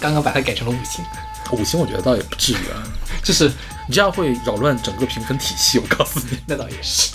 [0.00, 1.04] 刚刚把它改成了五星，
[1.52, 2.80] 五星我觉得倒也不至于啊，
[3.22, 3.52] 就是
[3.86, 6.38] 你这样会扰乱整个评分体系，我告诉你。
[6.48, 7.14] 那倒也是。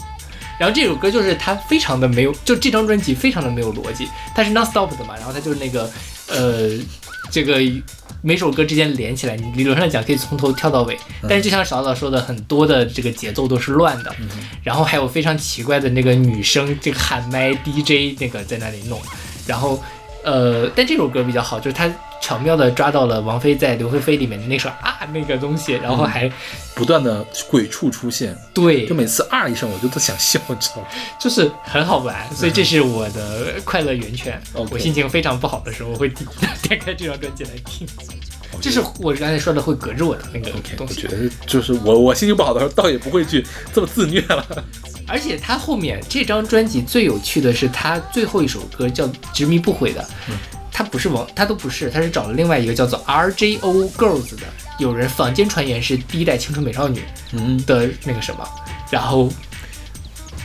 [0.59, 5.91] 然后这首歌就是它非常的没有，就这张专辑非常的没有逻辑，它是 non stop 的嘛，然后它就是那个
[6.27, 6.77] 呃，
[7.31, 7.59] 这个
[8.21, 10.97] 每首歌之间连起来，你理论上讲可以从头跳到尾，
[11.27, 14.13] 但是就像勺子说的，很多的这个节奏都是乱的，
[14.61, 19.01] 然后还有非常奇怪的那个女生这个喊麦 DJ 那个在那里弄，
[19.47, 19.81] 然后
[20.23, 21.91] 呃，但这首歌比较好，就是它
[22.21, 26.31] 巧妙的抓到了王菲在《刘菲菲》里面的那首啊那个东西，然后还、
[26.75, 30.87] 不断的鬼畜出现，对就每次啊一声我就都想笑，你知道吗？
[31.19, 34.39] 就是很好玩，所以这是我的快乐源泉。
[34.53, 36.27] 我心情非常不好的时候，我会点
[36.61, 37.87] 点开这张专辑来听。
[38.61, 43.43] 这是我刚才说的会隔着我的那个东西我觉，得就是我我心情不好的时候，倒也不会去
[43.73, 44.45] 这么自虐了。
[45.11, 50.07] 而且他后面这张专辑最有趣的是，他最后一首歌叫《执迷不悔》的，
[50.71, 54.43] 他不是王，他都不是，他是找了另外一个叫做 RJO Girls 的，
[54.79, 57.01] 有人坊间传言是第一代青春美少女
[57.33, 58.47] 嗯，的那个什么，
[58.89, 59.29] 然后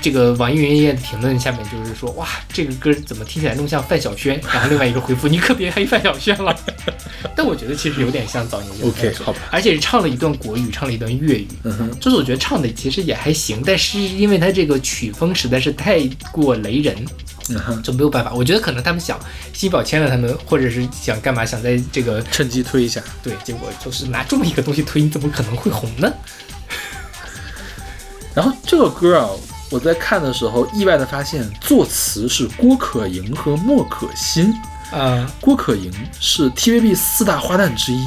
[0.06, 4.40] 这个网易云音乐的评论下面就是说，哇，这个歌怎么听起来那么像范晓萱？
[4.54, 6.56] 然后另外一个回复，你可别黑范晓萱了。
[7.34, 11.48] 但我觉得其实有点像早年间 OK，好吧而且是唱了一段国语，唱了一段粤语。
[11.64, 16.00] 嗯哼，就是我觉得唱的其实也还行，但是因为他这个曲风实在是太
[16.30, 16.94] 过雷人，
[17.82, 18.32] 就没有办法。
[18.32, 19.18] 我觉得可能他们想
[19.52, 23.02] 新宝签了他们，或者是想干嘛，想在这个趁机推一下。
[23.24, 26.12] 对，结果就是拿这么一个东西推，你怎么可能会红呢？
[28.32, 29.28] 然后这个歌啊，
[29.70, 34.54] 我在看的时候意外的发现，作词是郭可盈和莫可欣。
[34.92, 38.06] 啊、郭可盈是 TVB 四大花旦之一，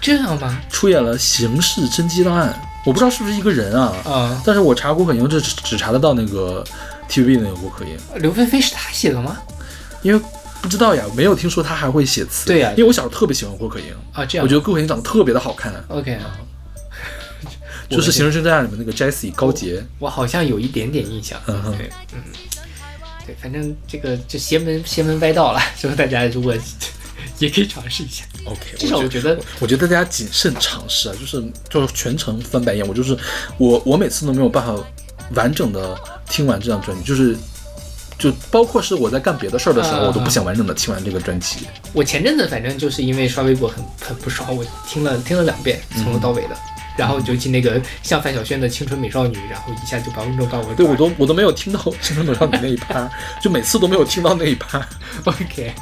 [0.00, 0.58] 这样吗？
[0.70, 6.64] 出演了《刑事侦缉档案》，我不知道是不是一个人啊，啊、但是我查郭可盈只只查得到那个
[7.06, 9.36] TVB 的那个郭可盈，刘菲菲是他写的吗？
[10.00, 10.20] 因为
[10.62, 12.46] 不知道呀，没有听说他还会写词。
[12.46, 14.42] 对呀因为我小时候特别喜欢郭可盈，啊，这样。
[14.42, 16.18] 我觉得郭可盈长得特别的好看，OK，
[17.90, 19.84] 就是《刑事侦侦案》里面那个 Jessie 高杰。
[19.98, 21.40] 我好像有一点点印象。
[21.46, 22.22] 嗯哼对，嗯，
[23.26, 26.54] 对，反正这个就邪门邪门歪道了， 所以大家如果
[27.38, 28.24] 也可以尝试一下。
[28.44, 32.86] OK，至少我觉得我觉得大家谨慎尝试啊，就是就是全程翻白眼。
[32.86, 33.16] 我就是
[33.58, 34.74] 我我每次都没有办法
[35.34, 35.98] 完整的
[36.28, 37.36] 听完这张专辑，就是
[38.18, 41.66] 就包括是我在干别的事儿的时候，啊我都不想完整的听完这个专辑。
[41.92, 46.56] 我前阵子反正就是因为刷微博很很不爽，我听了听了两遍，从头到尾的。
[46.96, 53.08] 然后尤其那个像范晓萱的《青春美少女》，然后一下就把观众把我对我都我都没有听到《青春美少女》那一趴，
[53.42, 54.78] 就每次都没有听到那一趴。
[55.24, 55.72] OK。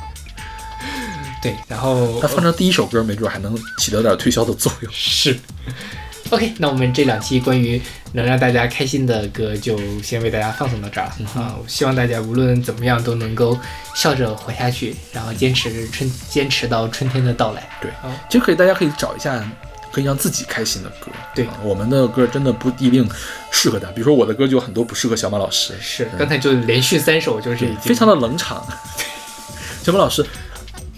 [1.41, 4.91] 对，然后他放成第一首歌，没准还能起到点推销的作用。
[4.93, 5.39] 是
[6.31, 7.81] ，OK，那我们这两期关于
[8.11, 11.55] 能让大家开心的歌就先为大家放送到这儿了、啊！
[11.57, 13.57] 我希望大家无论怎么样都能够
[13.95, 17.63] 笑着活下去，然后坚持春坚持到春天的到来。
[17.81, 19.41] 对哦，其实可以，大家可以找一下
[19.93, 21.07] 可以让自己开心的歌。
[21.35, 23.09] 对啊我们的歌真的不一定
[23.51, 28.67] 适合他，比如说我的歌就有很多不适合小马老师，是，刚才就连续三首就是已经非常的冷场。
[29.83, 30.25] 小马老师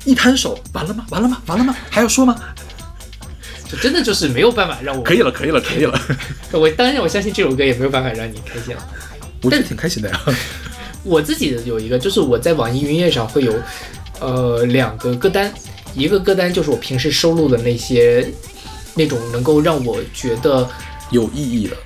[0.05, 1.07] 一摊手，完了吗？
[1.11, 1.43] 完了吗？
[1.47, 1.77] 完了吗？
[1.91, 2.37] 还要说吗？
[3.71, 6.01] 就真的就是没有办法让我可以了，可以了，可以了。
[6.51, 8.83] 我当然我相信这首歌也没有办法让你开心了。
[9.43, 10.21] 我觉得挺开心的呀。
[11.05, 13.55] 我自己的有一个，就是我在网易云音乐上会有，
[14.19, 15.51] 呃，两个歌单，
[15.95, 18.29] 一个歌单就是我平时收录的那些，
[18.95, 20.69] 那种能够让我觉得，
[21.11, 21.77] 有意义的，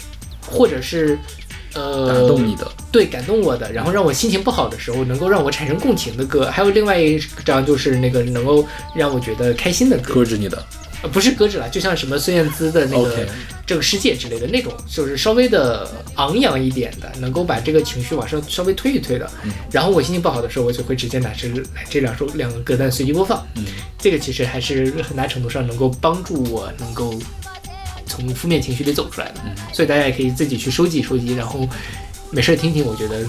[0.51, 1.19] 或者是，
[1.75, 10.65] 呃，打动你的，对，感动我的，然后让我心情不好的时候能够让我产生共情的歌，还有另外一张就是那个能够让我觉得开心的歌，克制你的。
[11.05, 13.27] 呃，不是搁置了，就像什么孙燕姿的那个
[13.67, 19.31] 这个世界之类的那种，就是稍微的昂扬一点的，能够把这个情绪往上稍微推一推的。
[19.45, 23.47] 嗯然后我心情不好的时候，我就会直接拿这来这两首两个歌单随机播放。
[23.57, 23.67] 嗯，
[23.99, 27.15] 这个其实还是很大程度上能够帮助我能够
[28.07, 29.35] 从负面情绪里走出来的。
[29.45, 31.69] 嗯所以大家也可以自己去收集收集，然后
[32.31, 33.27] 没事儿听听，我觉得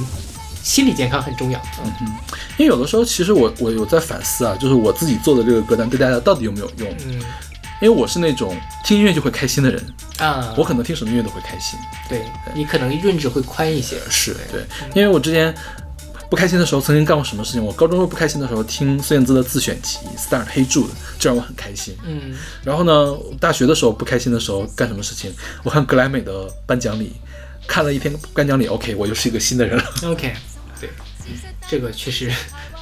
[0.63, 1.61] 心理健康很重要。
[1.83, 1.91] 嗯
[2.57, 6.87] 因为有的时候其实我我有在反思啊，就是我自己做的这个歌单对大家到底有没有用？
[7.05, 7.19] 嗯
[7.81, 9.85] 因为我是那种听音乐就会开心的人，
[10.17, 11.77] 啊，我可能听什么音乐都会开心。
[12.07, 12.21] 对
[12.53, 13.97] 你可能认知会宽一些。
[14.09, 15.53] 是对，因为我之前
[16.29, 17.63] 不开心的时候，曾经干过什么事情？
[17.63, 21.95] 我高中时候不开心的时候，听孙燕姿的自选集《Start 黑柱》的，这让我很开心。
[22.05, 22.33] 嗯
[22.63, 25.33] 然后呢，大学的时候不开心的时候干什么事情？
[25.63, 27.13] 我看格莱美的颁奖礼，
[27.67, 29.83] 看了一天颁奖礼，OK，我又是一个新的人了。
[30.05, 30.33] ，OK，
[30.79, 30.89] 对，
[31.69, 32.31] 这个确实，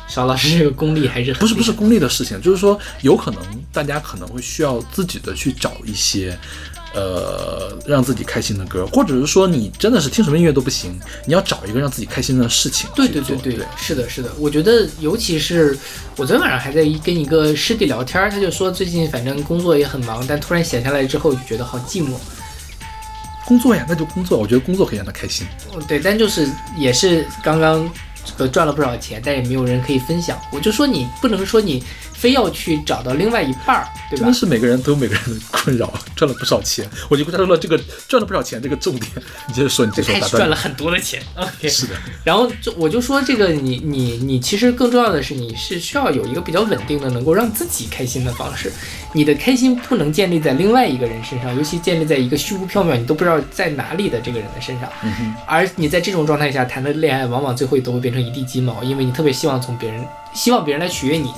[0.08, 6.38] 邵老师这个功力还是很不是不是功利的事情，就是说有可能大家可能会需要自己的去找一些。
[6.96, 13.08] 呃，让自己开心的歌，或者是说你真的是听什么音乐都不行，你要找一个让自己开心的事情对。
[13.08, 14.30] 对对对，是的，是的。
[14.38, 15.76] 我觉得，尤其是
[16.16, 22.12] 我昨天晚上还在跟一个师弟聊天，他就说最近反正工作也很忙，但突然闲下来之后就觉得好寂寞。
[23.48, 24.38] 工作呀，那就工作。
[24.38, 25.48] 我觉得工作可以让他开心。
[25.74, 26.48] 嗯，对，但就是
[26.78, 27.90] 也是刚刚
[28.38, 30.40] 呃赚了不少钱，但也没有人可以分享。
[30.52, 31.84] 我就说你不能说你
[32.14, 34.34] 非要去找到另外一半儿，对吧真的？
[34.34, 36.88] 是每个人都有每个人的困扰，赚了不少钱。
[37.10, 37.78] 我就抓住了这个
[38.08, 39.12] 赚了不少钱这个重点。
[39.48, 41.22] 你接着说，你接着说，赚了很多的钱。
[41.36, 48.72] OK，是的，然后就我就说这个你你你其实更重要的是你是需要有一个比较稳定的能够让自己开心的方式，
[49.14, 54.90] 你的开心不能建立在另外一个人身上，尤其建立在一个虚无缥缈你都不知道在哪里的这个人的身上。
[55.04, 61.32] 嗯哼，而你在这种状态下谈的恋爱，往往最后都会变成一地鸡毛，因为你特别希望从别人希望别人来取悦你，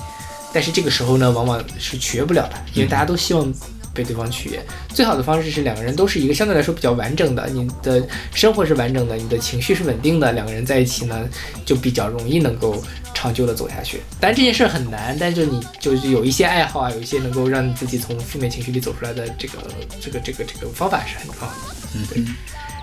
[0.52, 3.52] 但是这个时候呢，往往是取悦不了的，因为大家都希望
[3.94, 4.64] 被对方取悦。
[4.88, 11.28] 最好的方式是两个人都是一个相对来说比较完整的，你的生活是完整的，你的情绪是稳定的，两个人在一起呢，
[11.64, 12.82] 就比较容易能够
[13.14, 14.00] 长久的走下去。
[14.20, 19.58] 当然这件事儿很难，但是你就是有一些爱好啊，有一些能够让你自己从负面情绪里走出来的这个
[20.00, 21.54] 这个这个这个方法是很重要的。
[21.94, 22.22] 嗯对，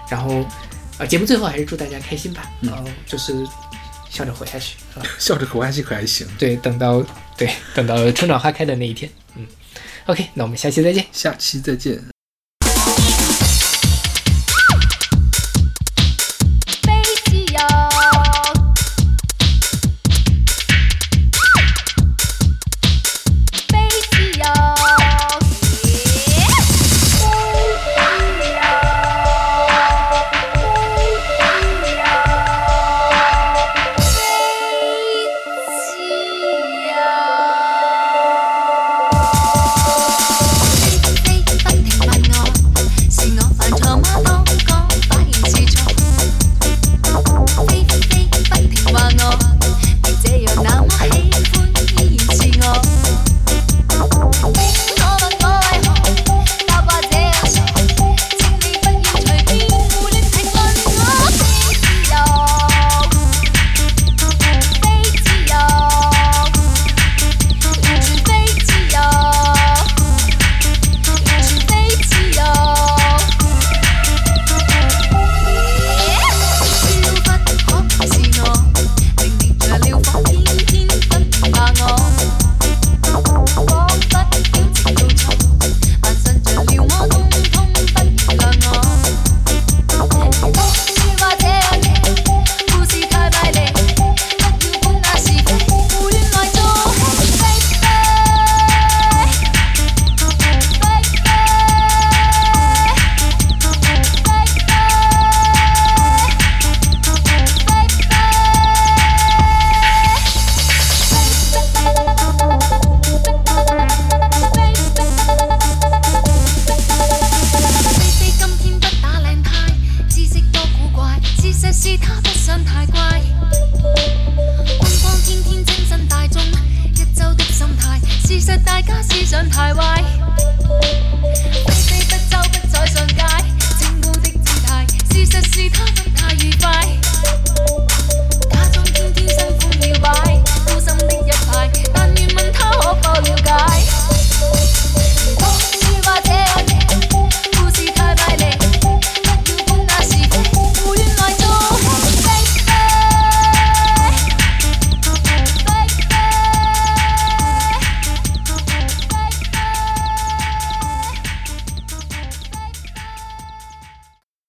[0.10, 0.44] 然后，
[0.98, 2.72] 呃，节目最后还是祝大家开心吧，嗯、
[3.06, 3.46] 就是
[4.10, 5.02] 笑着活下去啊。
[5.20, 6.26] 笑着可还行可还行。
[6.40, 7.04] 对，等到
[7.38, 9.46] 对等到春暖花开的那一天，嗯
[10.06, 11.06] ，OK，那我们下期再见。
[11.12, 12.13] 下期再见。